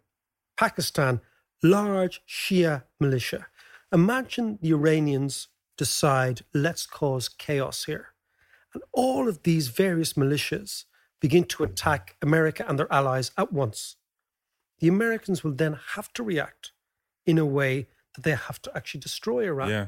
Pakistan 0.57 1.21
large 1.63 2.23
Shia 2.27 2.85
militia. 3.01 3.49
Imagine 3.93 4.59
the 4.63 4.71
Iranians 4.71 5.49
decide, 5.77 6.43
let's 6.55 6.87
cause 6.87 7.29
chaos 7.29 7.85
here. 7.85 8.09
And 8.75 8.83
all 8.93 9.29
of 9.29 9.43
these 9.43 9.69
various 9.69 10.13
militias 10.13 10.85
begin 11.21 11.45
to 11.45 11.65
attack 11.65 12.17
America 12.23 12.65
and 12.69 12.79
their 12.79 12.93
allies 12.93 13.33
at 13.37 13.53
once. 13.53 13.97
The 14.79 14.89
Americans 14.89 15.43
will 15.43 15.55
then 15.55 15.79
have 15.95 16.13
to 16.13 16.23
react 16.23 16.73
in 17.27 17.39
a 17.39 17.47
way 17.47 17.89
that 18.15 18.23
they 18.23 18.37
have 18.37 18.63
to 18.63 18.77
actually 18.77 19.01
destroy 19.01 19.47
Iran. 19.47 19.71
Yeah. 19.71 19.87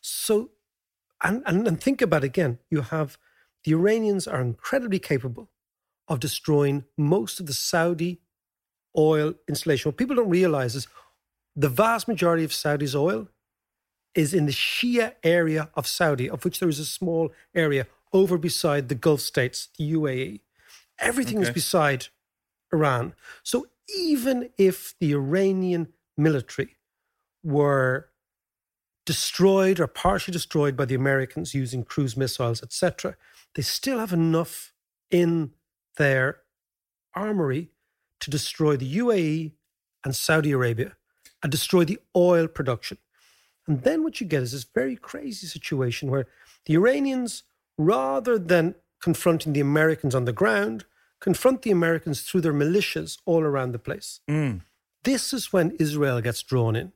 So, 0.00 0.50
and, 1.22 1.42
and, 1.46 1.66
and 1.66 1.80
think 1.80 2.00
about 2.02 2.24
it 2.24 2.28
again. 2.28 2.58
You 2.70 2.82
have 2.82 3.18
the 3.64 3.72
Iranians 3.72 4.26
are 4.26 4.40
incredibly 4.40 4.98
capable 4.98 5.50
of 6.06 6.20
destroying 6.20 6.84
most 6.96 7.40
of 7.40 7.46
the 7.46 7.52
Saudi 7.52 8.20
oil 8.96 9.34
installation. 9.48 9.88
What 9.88 9.96
people 9.96 10.16
don't 10.16 10.30
realize 10.30 10.74
is 10.74 10.86
the 11.54 11.68
vast 11.68 12.08
majority 12.08 12.44
of 12.44 12.52
Saudi's 12.52 12.94
oil 12.94 13.28
is 14.14 14.32
in 14.32 14.46
the 14.46 14.52
Shia 14.52 15.14
area 15.22 15.70
of 15.74 15.86
Saudi, 15.86 16.30
of 16.30 16.44
which 16.44 16.60
there 16.60 16.68
is 16.68 16.78
a 16.78 16.84
small 16.84 17.32
area 17.54 17.86
over 18.12 18.38
beside 18.38 18.88
the 18.88 18.94
Gulf 18.94 19.20
states, 19.20 19.68
the 19.76 19.92
UAE. 19.92 20.40
Everything 20.98 21.42
is 21.42 21.50
beside 21.50 22.06
Iran. 22.72 23.14
So 23.42 23.66
even 23.94 24.50
if 24.56 24.94
the 24.98 25.12
Iranian 25.12 25.88
military 26.16 26.76
were 27.44 28.08
destroyed 29.08 29.80
or 29.80 29.86
partially 29.86 30.32
destroyed 30.32 30.76
by 30.76 30.84
the 30.84 30.94
Americans 30.94 31.54
using 31.54 31.82
cruise 31.82 32.14
missiles, 32.14 32.62
etc., 32.62 33.16
they 33.54 33.62
still 33.62 33.98
have 33.98 34.12
enough 34.12 34.74
in 35.10 35.52
their 35.96 36.42
armory 37.14 37.70
to 38.20 38.28
destroy 38.28 38.76
the 38.76 38.98
UAE 38.98 39.52
and 40.04 40.14
Saudi 40.14 40.52
Arabia 40.52 40.94
and 41.42 41.50
destroy 41.50 41.86
the 41.86 41.98
oil 42.14 42.46
production. 42.48 42.98
And 43.66 43.80
then 43.82 44.02
what 44.02 44.20
you 44.20 44.26
get 44.26 44.42
is 44.42 44.52
this 44.52 44.64
very 44.64 44.96
crazy 44.96 45.46
situation 45.46 46.10
where 46.10 46.26
the 46.66 46.74
Iranians, 46.74 47.44
rather 47.78 48.38
than 48.38 48.74
confronting 49.00 49.54
the 49.54 49.60
Americans 49.60 50.14
on 50.14 50.26
the 50.26 50.34
ground, 50.34 50.84
confront 51.18 51.62
the 51.62 51.70
Americans 51.70 52.20
through 52.20 52.42
their 52.42 52.52
militias 52.52 53.16
all 53.24 53.42
around 53.42 53.72
the 53.72 53.78
place. 53.78 54.20
Mm. 54.28 54.60
This 55.04 55.32
is 55.32 55.50
when 55.50 55.70
Israel 55.86 56.20
gets 56.20 56.42
drawn 56.42 56.76
in. 56.76 56.92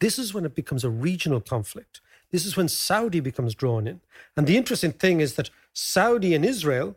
This 0.00 0.18
is 0.18 0.34
when 0.34 0.44
it 0.44 0.54
becomes 0.54 0.84
a 0.84 0.90
regional 0.90 1.40
conflict. 1.40 2.00
This 2.30 2.44
is 2.46 2.56
when 2.56 2.68
Saudi 2.68 3.20
becomes 3.20 3.54
drawn 3.54 3.86
in. 3.86 4.00
And 4.36 4.46
the 4.46 4.56
interesting 4.56 4.92
thing 4.92 5.20
is 5.20 5.34
that 5.34 5.50
Saudi 5.72 6.34
and 6.34 6.44
Israel, 6.44 6.96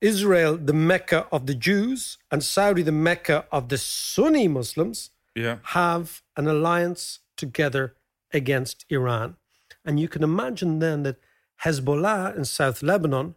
Israel, 0.00 0.56
the 0.56 0.72
Mecca 0.72 1.26
of 1.32 1.46
the 1.46 1.54
Jews, 1.54 2.18
and 2.30 2.42
Saudi, 2.42 2.82
the 2.82 2.92
Mecca 2.92 3.46
of 3.50 3.68
the 3.68 3.78
Sunni 3.78 4.48
Muslims, 4.48 5.10
Yeah. 5.34 5.58
have 5.62 6.22
an 6.36 6.46
alliance 6.48 7.20
together 7.36 7.94
against 8.32 8.84
Iran. 8.90 9.36
And 9.84 9.98
you 10.00 10.08
can 10.08 10.22
imagine 10.22 10.78
then 10.80 11.02
that 11.04 11.16
Hezbollah 11.64 12.36
in 12.36 12.44
South 12.44 12.82
Lebanon 12.82 13.34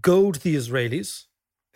goad 0.00 0.36
the 0.36 0.54
Israelis. 0.56 1.26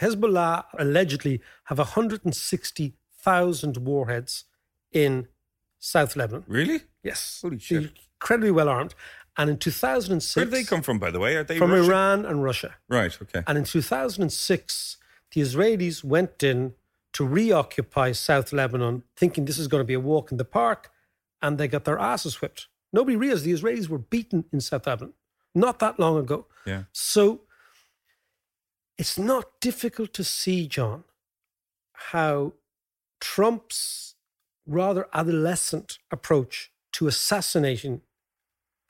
Hezbollah 0.01 0.65
allegedly 0.79 1.41
have 1.65 1.79
160,000 1.79 3.77
warheads 3.79 4.45
in 4.93 5.29
South 5.79 6.17
Lebanon. 6.17 6.45
Really? 6.47 6.81
Yes. 7.03 7.41
Holy 7.43 7.57
They're 7.57 7.83
shit. 7.83 7.93
Incredibly 8.21 8.51
well 8.51 8.69
armed. 8.69 8.95
And 9.37 9.49
in 9.51 9.59
2006, 9.59 10.37
Where 10.37 10.45
do 10.45 10.51
they 10.51 10.65
come 10.65 10.83
from, 10.83 10.99
by 10.99 11.11
the 11.11 11.21
way? 11.21 11.37
Are 11.37 11.45
they 11.45 11.59
from 11.59 11.71
Russian? 11.71 11.87
Iran 11.87 12.27
and 12.27 12.43
Russia. 12.43 12.75
Right. 12.89 13.17
Okay. 13.23 13.43
And 13.47 13.57
in 13.57 13.65
2006, 13.65 14.97
the 15.33 15.41
Israelis 15.41 16.03
went 16.03 16.43
in 16.43 16.75
to 17.13 17.27
reoccupy 17.27 18.13
South 18.13 18.53
Lebanon, 18.53 19.05
thinking 19.17 19.45
this 19.45 19.59
is 19.59 19.69
going 19.69 19.81
to 19.81 19.87
be 19.87 19.95
a 19.95 20.01
walk 20.01 20.33
in 20.33 20.39
the 20.39 20.45
park, 20.45 20.91
and 21.41 21.57
they 21.57 21.69
got 21.69 21.85
their 21.85 21.99
asses 21.99 22.41
whipped. 22.41 22.67
Nobody 22.93 23.17
realized 23.17 23.45
the 23.45 23.53
Israelis 23.53 23.89
were 23.89 23.99
beaten 23.99 24.45
in 24.53 24.61
South 24.61 24.87
Lebanon 24.87 25.15
not 25.55 25.79
that 25.81 25.99
long 25.99 26.19
ago. 26.19 26.47
Yeah. 26.67 26.85
So 26.93 27.43
it's 28.97 29.19
not 29.19 29.61
difficult 29.61 30.13
to 30.15 30.25
see, 30.25 30.67
John, 30.67 31.05
how 31.93 32.55
Trump's 33.21 34.15
rather 34.69 35.09
adolescent 35.13 35.99
approach 36.11 36.71
to 36.93 37.09
assassinating 37.09 38.03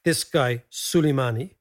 this 0.04 0.24
guy, 0.24 0.64
Soleimani, 0.70 1.54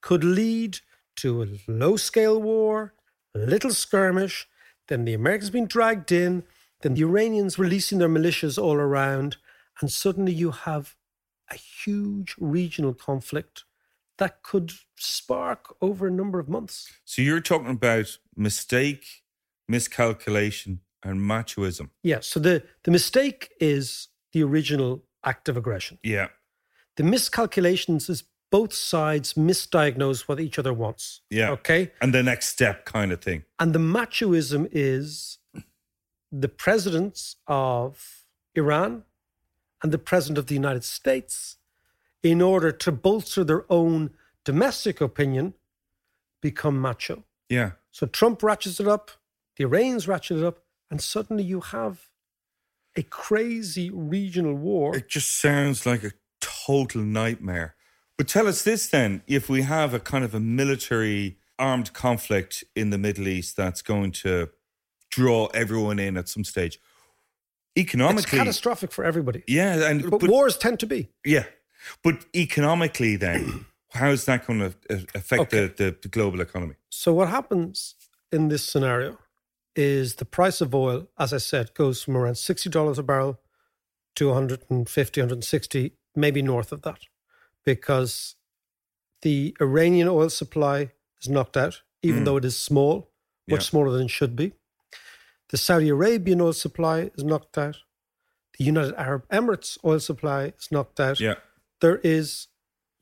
could 0.00 0.22
lead 0.22 0.78
to 1.16 1.42
a 1.42 1.46
low 1.66 1.96
scale 1.96 2.40
war, 2.40 2.94
a 3.34 3.38
little 3.38 3.70
skirmish, 3.70 4.46
then 4.88 5.04
the 5.04 5.14
Americans 5.14 5.50
being 5.50 5.66
dragged 5.66 6.12
in, 6.12 6.44
then 6.82 6.94
the 6.94 7.02
Iranians 7.02 7.58
releasing 7.58 7.98
their 7.98 8.08
militias 8.08 8.62
all 8.62 8.76
around, 8.76 9.36
and 9.80 9.90
suddenly 9.90 10.32
you 10.32 10.50
have 10.50 10.94
a 11.50 11.56
huge 11.56 12.34
regional 12.38 12.92
conflict 12.92 13.64
that 14.18 14.42
could 14.42 14.72
spark 14.96 15.74
over 15.80 16.06
a 16.06 16.10
number 16.10 16.38
of 16.38 16.48
months. 16.48 16.92
So 17.04 17.22
you're 17.22 17.40
talking 17.40 17.70
about 17.70 18.18
mistake, 18.36 19.22
miscalculation, 19.68 20.80
and 21.04 21.20
machoism. 21.20 21.90
Yeah, 22.02 22.20
so 22.20 22.40
the, 22.40 22.62
the 22.82 22.90
mistake 22.90 23.52
is 23.60 24.08
the 24.32 24.42
original 24.42 25.04
act 25.24 25.48
of 25.48 25.56
aggression. 25.56 25.98
Yeah. 26.02 26.28
The 26.96 27.04
miscalculations 27.04 28.08
is 28.08 28.24
both 28.50 28.72
sides 28.72 29.34
misdiagnose 29.34 30.22
what 30.22 30.40
each 30.40 30.58
other 30.58 30.72
wants. 30.72 31.20
Yeah. 31.30 31.50
Okay. 31.50 31.92
And 32.00 32.14
the 32.14 32.22
next 32.22 32.48
step 32.48 32.84
kind 32.84 33.12
of 33.12 33.20
thing. 33.20 33.44
And 33.58 33.74
the 33.74 33.78
machoism 33.80 34.68
is 34.70 35.38
the 36.30 36.48
presidents 36.48 37.36
of 37.46 38.24
Iran 38.54 39.04
and 39.82 39.92
the 39.92 39.98
president 39.98 40.38
of 40.38 40.46
the 40.46 40.54
United 40.54 40.84
States, 40.84 41.56
in 42.22 42.40
order 42.40 42.72
to 42.72 42.90
bolster 42.90 43.44
their 43.44 43.64
own 43.70 44.10
domestic 44.44 45.00
opinion, 45.00 45.54
become 46.40 46.80
macho. 46.80 47.24
Yeah. 47.48 47.72
So 47.90 48.06
Trump 48.06 48.42
ratchets 48.42 48.80
it 48.80 48.88
up, 48.88 49.10
the 49.56 49.64
Iranians 49.64 50.08
ratchet 50.08 50.38
it 50.38 50.44
up, 50.44 50.63
and 50.90 51.00
suddenly 51.00 51.44
you 51.44 51.60
have 51.60 52.08
a 52.96 53.02
crazy 53.02 53.90
regional 53.90 54.54
war. 54.54 54.96
It 54.96 55.08
just 55.08 55.40
sounds 55.40 55.84
like 55.86 56.04
a 56.04 56.12
total 56.40 57.02
nightmare. 57.02 57.74
But 58.16 58.28
tell 58.28 58.46
us 58.46 58.62
this 58.62 58.88
then 58.88 59.22
if 59.26 59.48
we 59.48 59.62
have 59.62 59.92
a 59.94 59.98
kind 60.00 60.24
of 60.24 60.34
a 60.34 60.40
military 60.40 61.38
armed 61.58 61.92
conflict 61.92 62.62
in 62.76 62.90
the 62.90 62.98
Middle 62.98 63.26
East 63.28 63.56
that's 63.56 63.82
going 63.82 64.12
to 64.12 64.50
draw 65.10 65.46
everyone 65.54 65.98
in 65.98 66.16
at 66.16 66.28
some 66.28 66.44
stage, 66.44 66.78
economically. 67.76 68.22
It's 68.22 68.30
catastrophic 68.30 68.92
for 68.92 69.04
everybody. 69.04 69.42
yeah. 69.48 69.88
And, 69.88 70.08
But, 70.10 70.20
but, 70.20 70.30
wars 70.30 70.56
tend 70.56 70.80
to 70.80 70.86
be. 70.86 71.08
yeah. 71.24 71.44
But 72.02 72.24
economically, 72.34 73.16
then, 73.16 73.66
how's 73.90 74.24
that 74.24 74.46
going 74.46 74.60
to 74.60 74.74
affect 75.14 75.42
Okay. 75.42 75.66
the, 75.66 75.74
the, 75.84 75.96
the 76.02 76.08
global 76.08 76.40
economy? 76.40 76.74
So 76.90 77.12
what 77.12 77.28
happens 77.28 77.94
in 78.32 78.48
this 78.48 78.62
scenario 78.64 79.18
is 79.76 80.16
the 80.16 80.24
price 80.24 80.60
of 80.60 80.74
oil, 80.74 81.08
as 81.18 81.32
I 81.32 81.38
said, 81.38 81.74
goes 81.74 82.02
from 82.02 82.16
around 82.16 82.36
sixty 82.36 82.70
dollars 82.70 82.98
a 82.98 83.02
barrel 83.02 83.40
to 84.16 84.28
150, 84.28 85.20
160, 85.20 85.92
maybe 86.14 86.40
north 86.42 86.70
of 86.70 86.82
that, 86.82 87.00
because 87.64 88.36
the 89.22 89.56
Iranian 89.60 90.06
oil 90.08 90.30
supply 90.30 90.92
is 91.20 91.28
knocked 91.28 91.56
out, 91.56 91.82
even 92.02 92.22
Mm. 92.22 92.24
though 92.26 92.36
it 92.36 92.44
is 92.44 92.56
small, 92.56 93.10
much 93.48 93.60
Yeah. 93.62 93.70
smaller 93.70 93.90
than 93.90 94.02
it 94.06 94.10
should 94.10 94.36
be. 94.36 94.52
The 95.48 95.56
Saudi 95.56 95.88
Arabian 95.88 96.40
oil 96.40 96.52
supply 96.52 97.10
is 97.16 97.24
knocked 97.24 97.58
out. 97.58 97.78
The 98.56 98.64
United 98.64 98.94
Arab 98.94 99.28
Emirates 99.30 99.76
oil 99.84 99.98
supply 99.98 100.52
is 100.56 100.70
knocked 100.70 101.00
out 101.00 101.18
Yeah. 101.18 101.36
there 101.80 101.98
is 102.04 102.46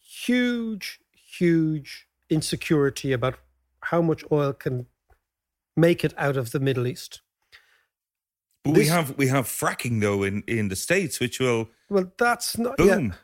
huge, 0.01 1.01
huge 1.13 2.09
insecurity 2.31 3.13
about 3.13 3.39
how 3.81 4.01
much 4.01 4.25
oil 4.33 4.53
can 4.55 4.87
make 5.77 6.05
it 6.05 6.15
out 6.17 6.37
of 6.37 6.53
the 6.53 6.61
Middle 6.61 6.87
East. 6.87 7.21
But 8.65 8.75
we 8.75 8.87
have 8.87 9.17
we 9.17 9.27
have 9.29 9.47
fracking 9.47 10.01
though 10.01 10.23
in, 10.23 10.43
in 10.47 10.69
the 10.69 10.77
states, 10.77 11.19
which 11.19 11.41
will 11.41 11.69
Well, 11.89 12.13
that's 12.17 12.57
not 12.59 12.77
boom. 12.77 13.07
yeah, 13.07 13.17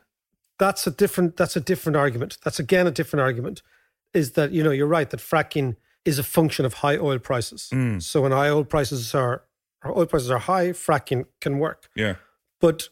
that's 0.57 0.85
a 0.85 0.91
different 0.91 1.37
that's 1.37 1.55
a 1.55 1.61
different 1.61 1.95
argument. 1.95 2.37
That's 2.43 2.59
again 2.59 2.87
a 2.87 2.91
different 2.91 3.21
argument. 3.21 3.61
Is 4.13 4.31
that 4.31 4.51
you 4.51 4.63
know 4.63 4.71
you're 4.71 4.87
right 4.87 5.09
that 5.09 5.19
fracking 5.19 5.75
is 6.03 6.19
a 6.19 6.23
function 6.23 6.65
of 6.65 6.75
high 6.75 6.97
oil 6.97 7.19
prices. 7.19 7.69
Mm. 7.73 8.01
So 8.01 8.21
when 8.21 8.31
high 8.31 8.49
oil 8.49 8.65
prices 8.65 9.15
are 9.15 9.43
oil 9.85 10.05
prices 10.05 10.29
are 10.29 10.39
high, 10.39 10.69
fracking 10.69 11.25
can 11.39 11.59
work. 11.59 11.89
Yeah. 11.95 12.15
But 12.59 12.89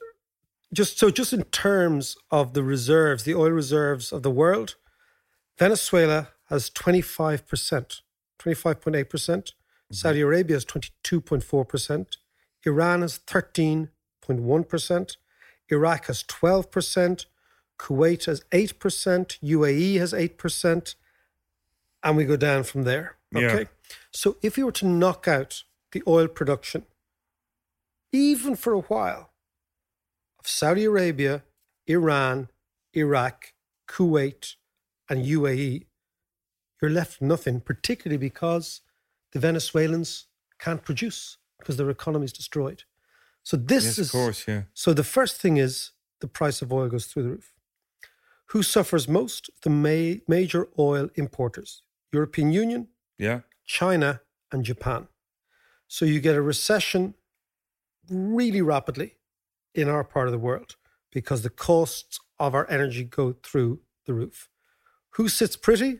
just 0.72 1.00
so 1.00 1.10
just 1.10 1.34
in 1.34 1.44
terms 1.44 2.16
of 2.32 2.54
the 2.54 2.64
reserves, 2.64 3.24
the 3.24 3.36
oil 3.36 3.52
reserves 3.52 4.14
of 4.14 4.24
the 4.24 4.32
world, 4.32 4.76
Venezuela 5.58 6.30
has 6.50 6.70
25%, 6.70 8.02
25.8%. 8.40 9.10
percent 9.10 9.46
mm-hmm. 9.46 9.94
Saudi 9.94 10.22
Arabia 10.22 10.58
is 10.58 10.66
22.4%. 10.66 12.18
Iran 12.66 13.04
is 13.04 13.20
13.1%. 13.26 15.18
Iraq 15.70 16.06
has 16.08 16.24
12%. 16.24 17.26
Kuwait 17.80 18.26
has 18.26 18.42
8%. 18.52 19.40
UAE 19.44 20.00
has 20.00 20.14
8%. 20.14 20.96
And 22.04 22.18
we 22.18 22.26
go 22.26 22.38
down 22.38 22.64
from 22.64 22.84
there. 22.84 23.18
Yeah. 23.32 23.48
Okay. 23.48 23.68
So 24.12 24.38
if 24.42 24.58
you 24.58 24.66
were 24.66 24.72
to 24.74 24.88
knock 24.88 25.28
out 25.28 25.64
the 25.92 26.04
oil 26.08 26.28
production, 26.28 26.86
even 28.12 28.56
for 28.56 28.74
a 28.74 28.82
while, 28.82 29.32
of 30.40 30.48
Saudi 30.48 30.86
Arabia, 30.86 31.44
Iran, 31.86 32.50
Iraq, 32.94 33.54
Kuwait, 33.88 34.56
and 35.10 35.26
UAE, 35.26 35.86
you're 36.82 36.92
left 36.92 37.20
with 37.20 37.28
nothing, 37.28 37.60
particularly 37.62 38.18
because 38.18 38.82
the 39.32 39.40
Venezuelans 39.40 40.28
can't 40.60 40.84
produce 40.84 41.38
because 41.60 41.78
their 41.78 41.90
economy 41.90 42.26
is 42.26 42.34
destroyed. 42.34 42.84
So 43.44 43.58
this 43.58 43.86
Yes, 43.86 43.98
is 44.00 44.08
of 44.08 44.12
course, 44.12 44.48
yeah. 44.48 44.64
so 44.74 44.94
the 44.94 45.04
first 45.04 45.42
thing 45.42 45.58
is 45.58 45.92
the 46.20 46.28
price 46.28 46.62
of 46.62 46.72
oil 46.74 46.90
goes 46.90 47.06
through 47.08 47.24
the 47.24 47.30
roof. 47.30 47.54
Who 48.48 48.64
suffers 48.64 49.08
most? 49.08 49.50
The 49.64 49.70
ma- 49.70 50.20
major 50.28 50.68
oil 50.78 51.10
importers: 51.16 51.84
European 52.12 52.52
Union, 52.52 52.88
Yeah. 53.18 53.42
China, 53.66 54.22
and 54.52 54.64
Japan. 54.64 55.08
So 55.88 56.06
you 56.06 56.20
get 56.20 56.36
a 56.36 56.42
recession 56.42 57.14
really 58.10 58.62
rapidly 58.62 59.18
in 59.74 59.90
our 59.90 60.04
part 60.04 60.28
of 60.28 60.32
the 60.32 60.40
world 60.40 60.76
because 61.12 61.42
the 61.42 61.50
costs 61.50 62.20
of 62.40 62.54
our 62.56 62.70
energy 62.70 63.04
go 63.04 63.34
through 63.44 63.82
the 64.06 64.14
roof. 64.14 64.50
Who 65.12 65.28
sits 65.30 65.56
pretty? 65.56 66.00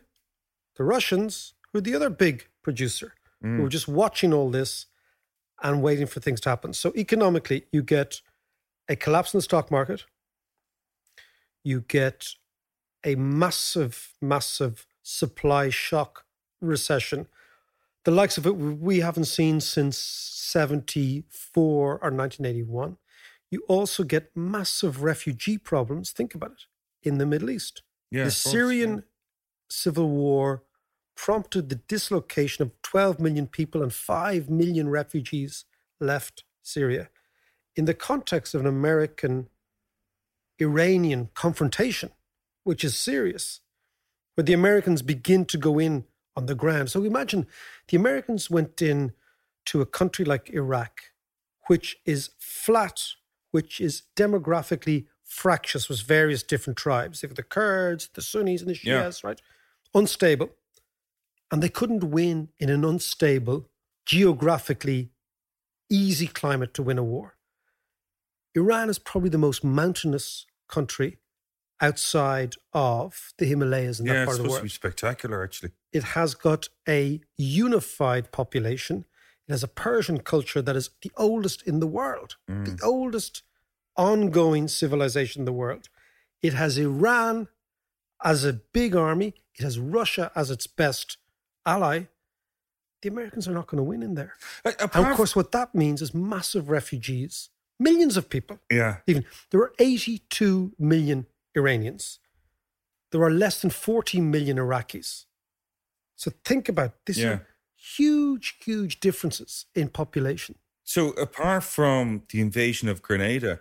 The 0.78 0.84
Russians, 0.84 1.54
who 1.72 1.80
are 1.80 1.82
the 1.82 1.96
other 1.96 2.10
big 2.10 2.48
producer, 2.64 3.14
who 3.42 3.64
are 3.64 3.68
mm. 3.68 3.70
just 3.70 3.88
watching 3.88 4.34
all 4.34 4.50
this 4.50 4.86
and 5.62 5.82
waiting 5.82 6.08
for 6.08 6.20
things 6.20 6.40
to 6.42 6.50
happen. 6.50 6.74
So 6.74 6.94
economically, 6.96 7.66
you 7.72 7.84
get 7.84 8.22
a 8.88 8.96
collapse 8.96 9.34
in 9.34 9.40
the 9.40 9.44
stock 9.44 9.70
market. 9.72 10.06
You 11.64 11.82
get 11.82 12.30
a 13.04 13.16
massive, 13.16 14.14
massive 14.22 14.86
supply 15.04 15.70
shock 15.70 16.26
recession 16.62 17.28
the 18.08 18.12
likes 18.12 18.38
of 18.38 18.46
it 18.46 18.56
we 18.56 19.02
haven't 19.02 19.26
seen 19.26 19.60
since 19.60 19.98
74 19.98 21.66
or 21.66 21.92
1981. 21.92 22.96
You 23.52 23.66
also 23.68 24.06
get 24.06 24.32
massive 24.34 25.04
refugee 25.04 25.58
problems. 25.58 26.12
Think 26.12 26.34
about 26.34 26.52
it 26.52 26.66
in 27.04 27.18
the 27.18 27.26
Middle 27.26 27.50
East. 27.50 27.82
Yeah. 28.10 28.20
the 28.20 28.30
course, 28.30 28.38
Syrian 28.38 28.96
yeah. 28.96 29.02
Civil 29.70 30.10
war 30.10 30.64
prompted 31.16 31.70
the 31.70 31.76
dislocation 31.76 32.62
of 32.64 32.72
12 32.84 33.20
million 33.20 33.48
people 33.48 33.82
and 33.82 33.94
5 33.94 34.50
million 34.50 34.90
refugees 34.90 35.66
left 36.00 36.44
Syria. 36.62 37.10
In 37.76 37.86
the 37.86 37.94
context 37.94 38.54
of 38.54 38.62
an 38.62 38.68
American 38.68 39.50
Iranian 40.60 41.30
confrontation, 41.34 42.12
which 42.64 42.84
is 42.84 42.98
serious, 42.98 43.62
where 44.36 44.46
the 44.46 44.54
Americans 44.54 45.02
begin 45.02 45.46
to 45.46 45.58
go 45.58 45.80
in 45.80 46.06
on 46.36 46.46
the 46.46 46.56
ground. 46.56 46.92
So 46.92 47.04
imagine 47.04 47.48
the 47.88 47.98
Americans 47.98 48.50
went 48.50 48.82
in 48.82 49.14
to 49.66 49.82
a 49.82 49.86
country 49.86 50.24
like 50.24 50.50
Iraq, 50.52 51.02
which 51.68 51.98
is 52.06 52.30
flat, 52.38 53.04
which 53.52 53.82
is 53.82 54.04
demographically 54.16 55.08
fractious 55.24 55.90
with 55.90 56.02
various 56.02 56.44
different 56.44 56.78
tribes. 56.78 57.22
They've 57.22 57.34
the 57.34 57.44
Kurds, 57.44 58.10
the 58.14 58.22
Sunnis, 58.22 58.62
and 58.62 58.70
the 58.70 58.80
Yeah. 58.82 59.04
Shias, 59.04 59.24
right? 59.24 59.42
Unstable. 59.94 60.50
And 61.52 61.64
they 61.64 61.70
couldn't 61.70 62.04
win 62.04 62.50
in 62.60 62.70
an 62.70 62.84
unstable, 62.84 63.70
geographically 64.06 65.12
easy 65.90 66.28
climate 66.28 66.74
to 66.74 66.84
win 66.84 66.98
a 66.98 67.04
war. 67.04 67.36
Iran 68.56 68.90
is 68.90 69.00
probably 69.00 69.30
the 69.30 69.38
most 69.38 69.64
mountainous 69.64 70.46
country 70.68 71.20
outside 71.80 72.56
of 72.74 73.34
the 73.38 73.46
Himalayas 73.46 74.00
in 74.00 74.08
that 74.08 74.14
Yeah, 74.14 74.24
it's 74.24 74.28
part 74.28 74.40
of 74.40 74.44
the 74.44 74.50
supposed 74.50 74.60
to 74.60 74.64
be 74.64 74.70
spectacular, 74.70 75.44
actually. 75.44 75.72
it 75.94 76.04
has 76.04 76.34
got 76.34 76.70
a 76.88 77.22
unified 77.38 78.32
population. 78.32 79.06
It 79.48 79.52
has 79.52 79.64
a 79.64 79.68
Persian 79.68 80.20
culture 80.20 80.62
that 80.62 80.76
is 80.76 80.90
the 81.02 81.12
oldest 81.16 81.62
in 81.62 81.80
the 81.80 81.88
world, 81.88 82.36
the 82.48 82.54
mm. 82.54 82.80
oldest 82.84 83.44
ongoing 83.96 84.68
civilization 84.68 85.42
in 85.42 85.46
the 85.46 85.54
world. 85.54 85.90
It 86.42 86.54
has 86.54 86.78
Iran 86.78 87.48
as 88.24 88.44
a 88.44 88.54
big 88.54 88.96
army, 88.96 89.34
it 89.58 89.64
has 89.64 89.80
Russia 89.80 90.32
as 90.36 90.50
its 90.52 90.68
best 90.68 91.18
ally. 91.66 92.06
The 93.02 93.10
Americans 93.10 93.48
are 93.48 93.54
not 93.54 93.68
going 93.68 93.78
to 93.78 93.84
win 93.84 94.02
in 94.04 94.16
there. 94.16 94.34
A- 94.66 94.82
And 94.96 95.06
of 95.06 95.16
course, 95.16 95.36
what 95.36 95.52
that 95.52 95.76
means 95.76 96.02
is 96.02 96.14
massive 96.14 96.70
refugees, 96.70 97.50
millions 97.80 98.18
of 98.18 98.30
people. 98.30 98.60
Yeah. 98.72 98.98
Even 99.08 99.26
there 99.52 99.62
are 99.62 99.74
82 99.80 100.74
million 100.80 101.28
Iranians. 101.56 102.20
There 103.12 103.22
are 103.22 103.30
less 103.32 103.62
than 103.62 103.70
40 103.70 104.20
million 104.22 104.58
Iraqis. 104.58 105.26
So 106.16 106.32
think 106.44 106.68
about 106.70 107.06
this 107.06 107.18
Yeah. 107.18 107.40
huge, 107.76 108.58
huge 108.66 109.00
differences 109.00 109.66
in 109.76 109.90
population. 109.90 110.56
So 110.84 111.10
apart 111.12 111.64
from 111.64 112.24
the 112.30 112.42
invasion 112.42 112.90
of 112.90 113.02
Grenada, 113.02 113.60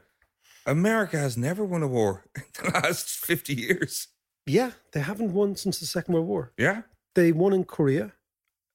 America 0.64 1.18
has 1.18 1.36
never 1.36 1.64
won 1.64 1.82
a 1.82 1.86
war 1.88 2.24
in 2.36 2.42
the 2.64 2.70
last 2.70 3.08
50 3.10 3.54
years. 3.54 4.08
Yeah, 4.46 4.72
they 4.92 5.00
haven't 5.00 5.32
won 5.32 5.56
since 5.56 5.80
the 5.80 5.86
Second 5.86 6.14
World 6.14 6.26
War. 6.28 6.52
Yeah? 6.56 6.82
They 7.14 7.32
won 7.32 7.52
in 7.52 7.64
Korea 7.64 8.12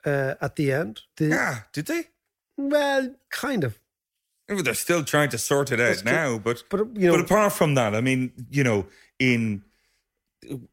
uh, 0.06 0.36
at 0.42 0.56
the 0.56 0.72
end. 0.72 1.02
Yeah, 1.20 1.60
did 1.72 1.86
they? 1.88 2.08
Well, 2.58 3.16
kind 3.30 3.64
of. 3.64 3.80
They're 4.48 4.74
still 4.74 5.06
trying 5.06 5.30
to 5.30 5.38
sort 5.38 5.72
it 5.72 5.80
out 5.80 5.88
That's 5.88 6.04
now, 6.04 6.38
but 6.38 6.64
But, 6.70 6.80
you 6.98 7.08
know- 7.08 7.16
but 7.16 7.22
apart 7.22 7.54
from 7.54 7.76
that, 7.76 7.96
I 7.96 8.02
mean, 8.02 8.32
you 8.50 8.64
know, 8.64 8.88
in 9.18 9.64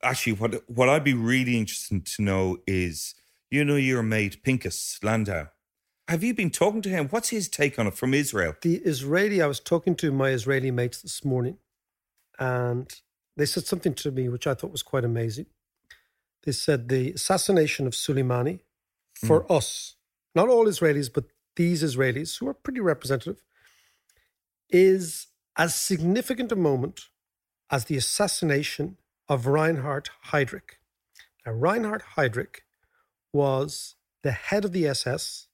actually, 0.03 0.33
what 0.33 0.69
what 0.69 0.89
I'd 0.89 1.05
be 1.05 1.15
really 1.15 1.57
interested 1.57 2.05
to 2.07 2.23
know 2.23 2.59
is, 2.67 3.15
you 3.51 3.65
know, 3.65 3.77
your 3.77 4.03
mate 4.03 4.43
Pinkus 4.43 5.03
Landau. 5.05 5.47
Have 6.09 6.25
you 6.25 6.35
been 6.35 6.51
talking 6.51 6.83
to 6.83 6.89
him? 6.89 7.09
What's 7.09 7.29
his 7.29 7.49
take 7.49 7.79
on 7.79 7.87
it 7.87 7.95
from 7.95 8.15
Israel? 8.15 8.55
The 8.63 8.77
Israeli, 8.77 9.43
I 9.43 9.47
was 9.47 9.61
talking 9.61 9.95
to 9.97 10.11
my 10.11 10.31
Israeli 10.31 10.71
mates 10.71 11.03
this 11.03 11.23
morning, 11.25 11.59
and 12.39 12.91
they 13.39 13.47
said 13.47 13.67
something 13.67 13.95
to 13.95 14.11
me 14.11 14.29
which 14.29 14.47
I 14.47 14.55
thought 14.55 14.73
was 14.73 14.83
quite 14.83 15.05
amazing. 15.05 15.47
They 16.45 16.53
said 16.53 16.89
the 16.89 17.13
assassination 17.13 17.87
of 17.87 17.95
Soleimani 17.95 18.61
for 19.15 19.51
us, 19.51 19.97
not 20.35 20.49
all 20.49 20.67
Israelis, 20.67 21.13
but 21.13 21.25
these 21.57 21.83
Israelis 21.83 22.39
who 22.39 22.49
are 22.49 22.55
pretty 22.55 22.81
representative, 22.81 23.43
is 24.71 25.29
as 25.57 25.75
significant 25.75 26.53
a 26.53 26.57
moment 26.57 27.09
as 27.71 27.87
the 27.87 27.97
assassination 27.97 28.97
of 29.29 29.47
Reinhard 29.47 30.11
Heydrich. 30.27 30.79
Now, 31.45 31.53
Reinhard 31.53 32.03
Heydrich 32.17 32.61
was 33.33 33.97
the 34.23 34.33
head 34.33 34.65
of 34.65 34.73
the 34.73 34.87
SS 34.87 35.49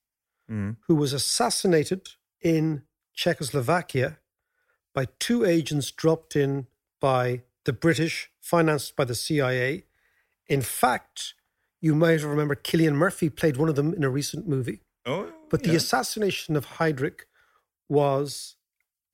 Mm. 0.51 0.77
who 0.87 0.95
was 0.95 1.15
assassinated 1.15 2.11
in 2.43 2.83
Czechoslovakia 3.15 4.19
by 4.95 5.07
two 5.19 5.43
agents 5.43 5.91
dropped 5.91 6.37
in 6.37 6.67
by 7.01 7.45
the 7.65 7.73
British, 7.73 8.31
financed 8.41 8.97
by 8.97 9.05
the 9.05 9.15
CIA, 9.15 9.85
In 10.47 10.61
fact, 10.61 11.35
you 11.81 11.95
might 11.95 12.23
remember 12.23 12.55
Cillian 12.55 12.95
Murphy 12.95 13.31
played 13.31 13.57
one 13.57 13.69
of 13.71 13.77
them 13.77 13.95
in 13.95 14.05
a 14.05 14.11
recent 14.11 14.47
movie. 14.47 14.81
Oh, 15.07 15.33
But 15.51 15.63
the 15.63 15.75
assassination 15.75 16.55
of 16.57 16.67
Heydrich 16.67 17.21
was 17.89 18.57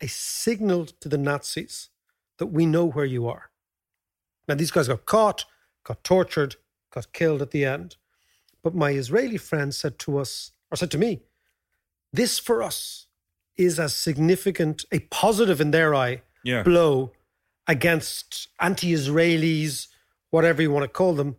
a 0.01 0.09
signal 0.09 0.86
to 0.86 1.09
the 1.09 1.18
Nazis 1.18 1.90
that 2.38 2.46
we 2.46 2.66
know 2.66 2.84
where 2.84 3.05
you 3.05 3.28
are. 3.28 3.51
Now, 4.48 4.55
these 4.57 4.70
guys 4.70 4.88
got 4.88 5.05
caught, 5.07 5.44
got 5.84 6.03
tortured, 6.03 6.57
got 6.92 7.12
killed 7.12 7.42
at 7.42 7.51
the 7.53 7.64
end. 7.64 7.96
But 8.62 8.74
my 8.74 8.90
Israeli 8.90 9.36
friend 9.36 9.74
said 9.74 9.98
to 10.01 10.18
us, 10.18 10.53
or 10.70 10.76
said 10.76 10.90
to 10.92 10.98
me, 10.98 11.22
this 12.12 12.38
for 12.38 12.62
us 12.62 13.07
is 13.57 13.78
as 13.78 13.94
significant, 13.94 14.84
a 14.90 15.01
positive 15.01 15.61
in 15.61 15.70
their 15.70 15.94
eye, 15.94 16.22
Yeah. 16.42 16.62
blow 16.62 17.12
against 17.66 18.48
anti 18.61 18.92
Israelis, 18.92 19.88
whatever 20.30 20.62
you 20.62 20.70
want 20.70 20.84
to 20.84 20.88
call 20.88 21.14
them, 21.14 21.36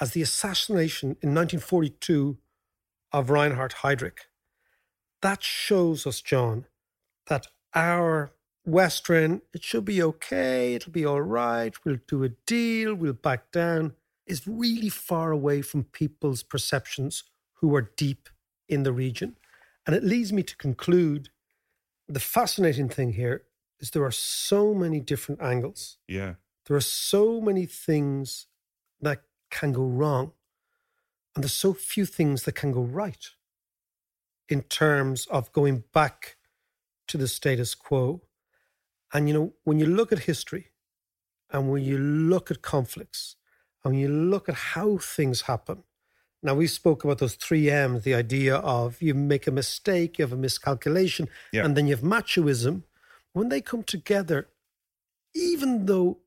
as 0.00 0.12
the 0.12 0.22
assassination 0.22 1.10
in 1.20 1.34
1942 1.34 2.38
of 3.12 3.30
Reinhard 3.30 3.74
Heydrich. 3.82 4.20
That 5.22 5.42
shows 5.42 6.06
us, 6.06 6.20
John, 6.20 6.66
that 7.26 7.46
our 7.74 8.32
Western, 8.64 9.42
it 9.52 9.62
should 9.62 9.84
be 9.84 10.02
okay, 10.02 10.74
it'll 10.74 10.92
be 10.92 11.04
all 11.04 11.22
right, 11.22 11.74
we'll 11.84 11.98
do 12.08 12.24
a 12.24 12.30
deal, 12.46 12.94
we'll 12.94 13.12
back 13.12 13.52
down, 13.52 13.94
is 14.26 14.46
really 14.46 14.88
far 14.88 15.32
away 15.32 15.60
from 15.62 15.84
people's 15.84 16.42
perceptions 16.42 17.24
who 17.54 17.74
are 17.74 17.90
deep 17.96 18.28
in 18.68 18.82
the 18.84 18.92
region. 18.92 19.36
And 19.86 19.96
it 19.96 20.04
leads 20.04 20.32
me 20.32 20.42
to 20.42 20.56
conclude 20.56 21.30
the 22.08 22.20
fascinating 22.20 22.88
thing 22.88 23.12
here 23.12 23.44
is 23.80 23.90
there 23.90 24.04
are 24.04 24.10
so 24.10 24.74
many 24.74 25.00
different 25.00 25.40
angles. 25.40 25.96
Yeah. 26.06 26.34
There 26.66 26.76
are 26.76 26.80
so 26.80 27.40
many 27.40 27.66
things 27.66 28.46
that 29.00 29.22
can 29.50 29.72
go 29.72 29.82
wrong, 29.84 30.32
and 31.34 31.42
there's 31.42 31.52
so 31.52 31.72
few 31.72 32.04
things 32.06 32.42
that 32.44 32.52
can 32.54 32.72
go 32.72 32.82
right 32.82 33.26
in 34.48 34.62
terms 34.62 35.26
of 35.26 35.52
going 35.52 35.84
back 35.92 36.36
to 37.08 37.16
the 37.16 37.28
status 37.28 37.74
quo. 37.74 38.22
And, 39.12 39.28
you 39.28 39.34
know, 39.34 39.54
when 39.64 39.78
you 39.78 39.86
look 39.86 40.12
at 40.12 40.20
history 40.20 40.66
and 41.50 41.70
when 41.70 41.82
you 41.82 41.98
look 41.98 42.50
at 42.50 42.62
conflicts 42.62 43.36
and 43.82 43.92
when 43.94 44.00
you 44.00 44.08
look 44.08 44.48
at 44.48 44.54
how 44.54 44.98
things 44.98 45.42
happen, 45.42 45.82
now 46.42 46.54
we 46.54 46.66
spoke 46.66 47.04
about 47.04 47.18
those 47.18 47.34
three 47.34 47.70
M's, 47.70 48.02
the 48.04 48.14
idea 48.14 48.56
of 48.56 49.02
you 49.02 49.14
make 49.14 49.46
a 49.46 49.50
mistake, 49.50 50.18
you 50.18 50.24
have 50.24 50.32
a 50.32 50.36
miscalculation, 50.36 51.28
Yeah. 51.52 51.64
and 51.64 51.76
then 51.76 51.86
you 51.86 51.94
have 51.94 52.04
machoism. 52.04 52.84
When 53.32 53.48
they 53.48 53.60
come 53.60 53.84
together, 53.84 54.48
even 55.34 55.86
though 55.86 56.18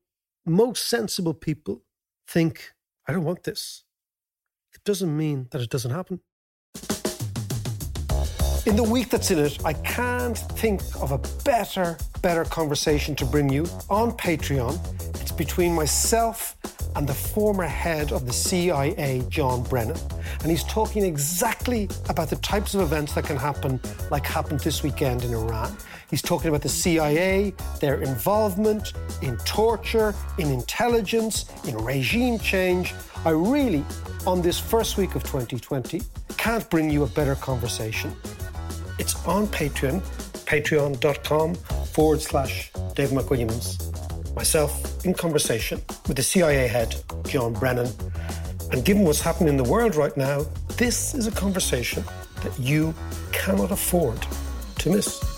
most 0.46 0.88
sensible 0.88 1.34
people 1.34 1.82
think, 2.26 2.72
I 3.06 3.12
don't 3.12 3.24
want 3.24 3.42
this, 3.42 3.84
it 4.72 4.82
doesn't 4.84 5.14
mean 5.14 5.48
that 5.50 5.60
it 5.60 5.68
doesn't 5.68 5.90
happen. 5.90 6.20
In 8.64 8.76
the 8.76 8.88
week 8.90 9.10
that's 9.10 9.30
in 9.30 9.38
it, 9.38 9.62
I 9.66 9.74
can't 9.74 10.38
think 10.38 10.80
of 10.98 11.12
a 11.12 11.18
better, 11.44 11.98
better 12.22 12.44
conversation 12.44 13.14
to 13.16 13.26
bring 13.26 13.50
you 13.50 13.66
on 13.90 14.12
Patreon. 14.12 14.78
It's 15.20 15.32
between 15.32 15.74
myself 15.74 16.56
and 16.96 17.08
the 17.08 17.14
former 17.14 17.64
head 17.64 18.12
of 18.12 18.26
the 18.26 18.32
CIA, 18.32 19.22
John 19.28 19.62
Brennan. 19.64 19.96
And 20.40 20.50
he's 20.50 20.64
talking 20.64 21.04
exactly 21.04 21.88
about 22.08 22.30
the 22.30 22.36
types 22.36 22.74
of 22.74 22.80
events 22.80 23.14
that 23.14 23.24
can 23.24 23.36
happen, 23.36 23.80
like 24.10 24.24
happened 24.26 24.60
this 24.60 24.82
weekend 24.82 25.24
in 25.24 25.32
Iran. 25.32 25.76
He's 26.10 26.22
talking 26.22 26.48
about 26.48 26.62
the 26.62 26.68
CIA, 26.68 27.52
their 27.80 28.00
involvement 28.00 28.92
in 29.22 29.36
torture, 29.38 30.14
in 30.38 30.48
intelligence, 30.50 31.46
in 31.66 31.76
regime 31.76 32.38
change. 32.38 32.94
I 33.24 33.30
really, 33.30 33.84
on 34.26 34.42
this 34.42 34.60
first 34.60 34.96
week 34.96 35.14
of 35.14 35.24
2020, 35.24 36.02
can't 36.36 36.68
bring 36.70 36.90
you 36.90 37.04
a 37.04 37.08
better 37.08 37.34
conversation. 37.34 38.14
It's 38.98 39.14
on 39.26 39.46
Patreon, 39.48 40.00
patreon.com 40.44 41.54
forward 41.54 42.20
slash 42.20 42.70
Dave 42.94 43.10
McWilliams. 43.10 43.93
Myself 44.34 45.04
in 45.04 45.14
conversation 45.14 45.80
with 46.08 46.16
the 46.16 46.22
CIA 46.22 46.66
head, 46.66 46.94
John 47.26 47.52
Brennan. 47.52 47.88
And 48.72 48.84
given 48.84 49.04
what's 49.04 49.20
happening 49.20 49.48
in 49.48 49.56
the 49.56 49.70
world 49.70 49.94
right 49.94 50.16
now, 50.16 50.44
this 50.76 51.14
is 51.14 51.26
a 51.26 51.30
conversation 51.30 52.04
that 52.42 52.58
you 52.58 52.94
cannot 53.32 53.70
afford 53.70 54.18
to 54.78 54.90
miss. 54.90 55.33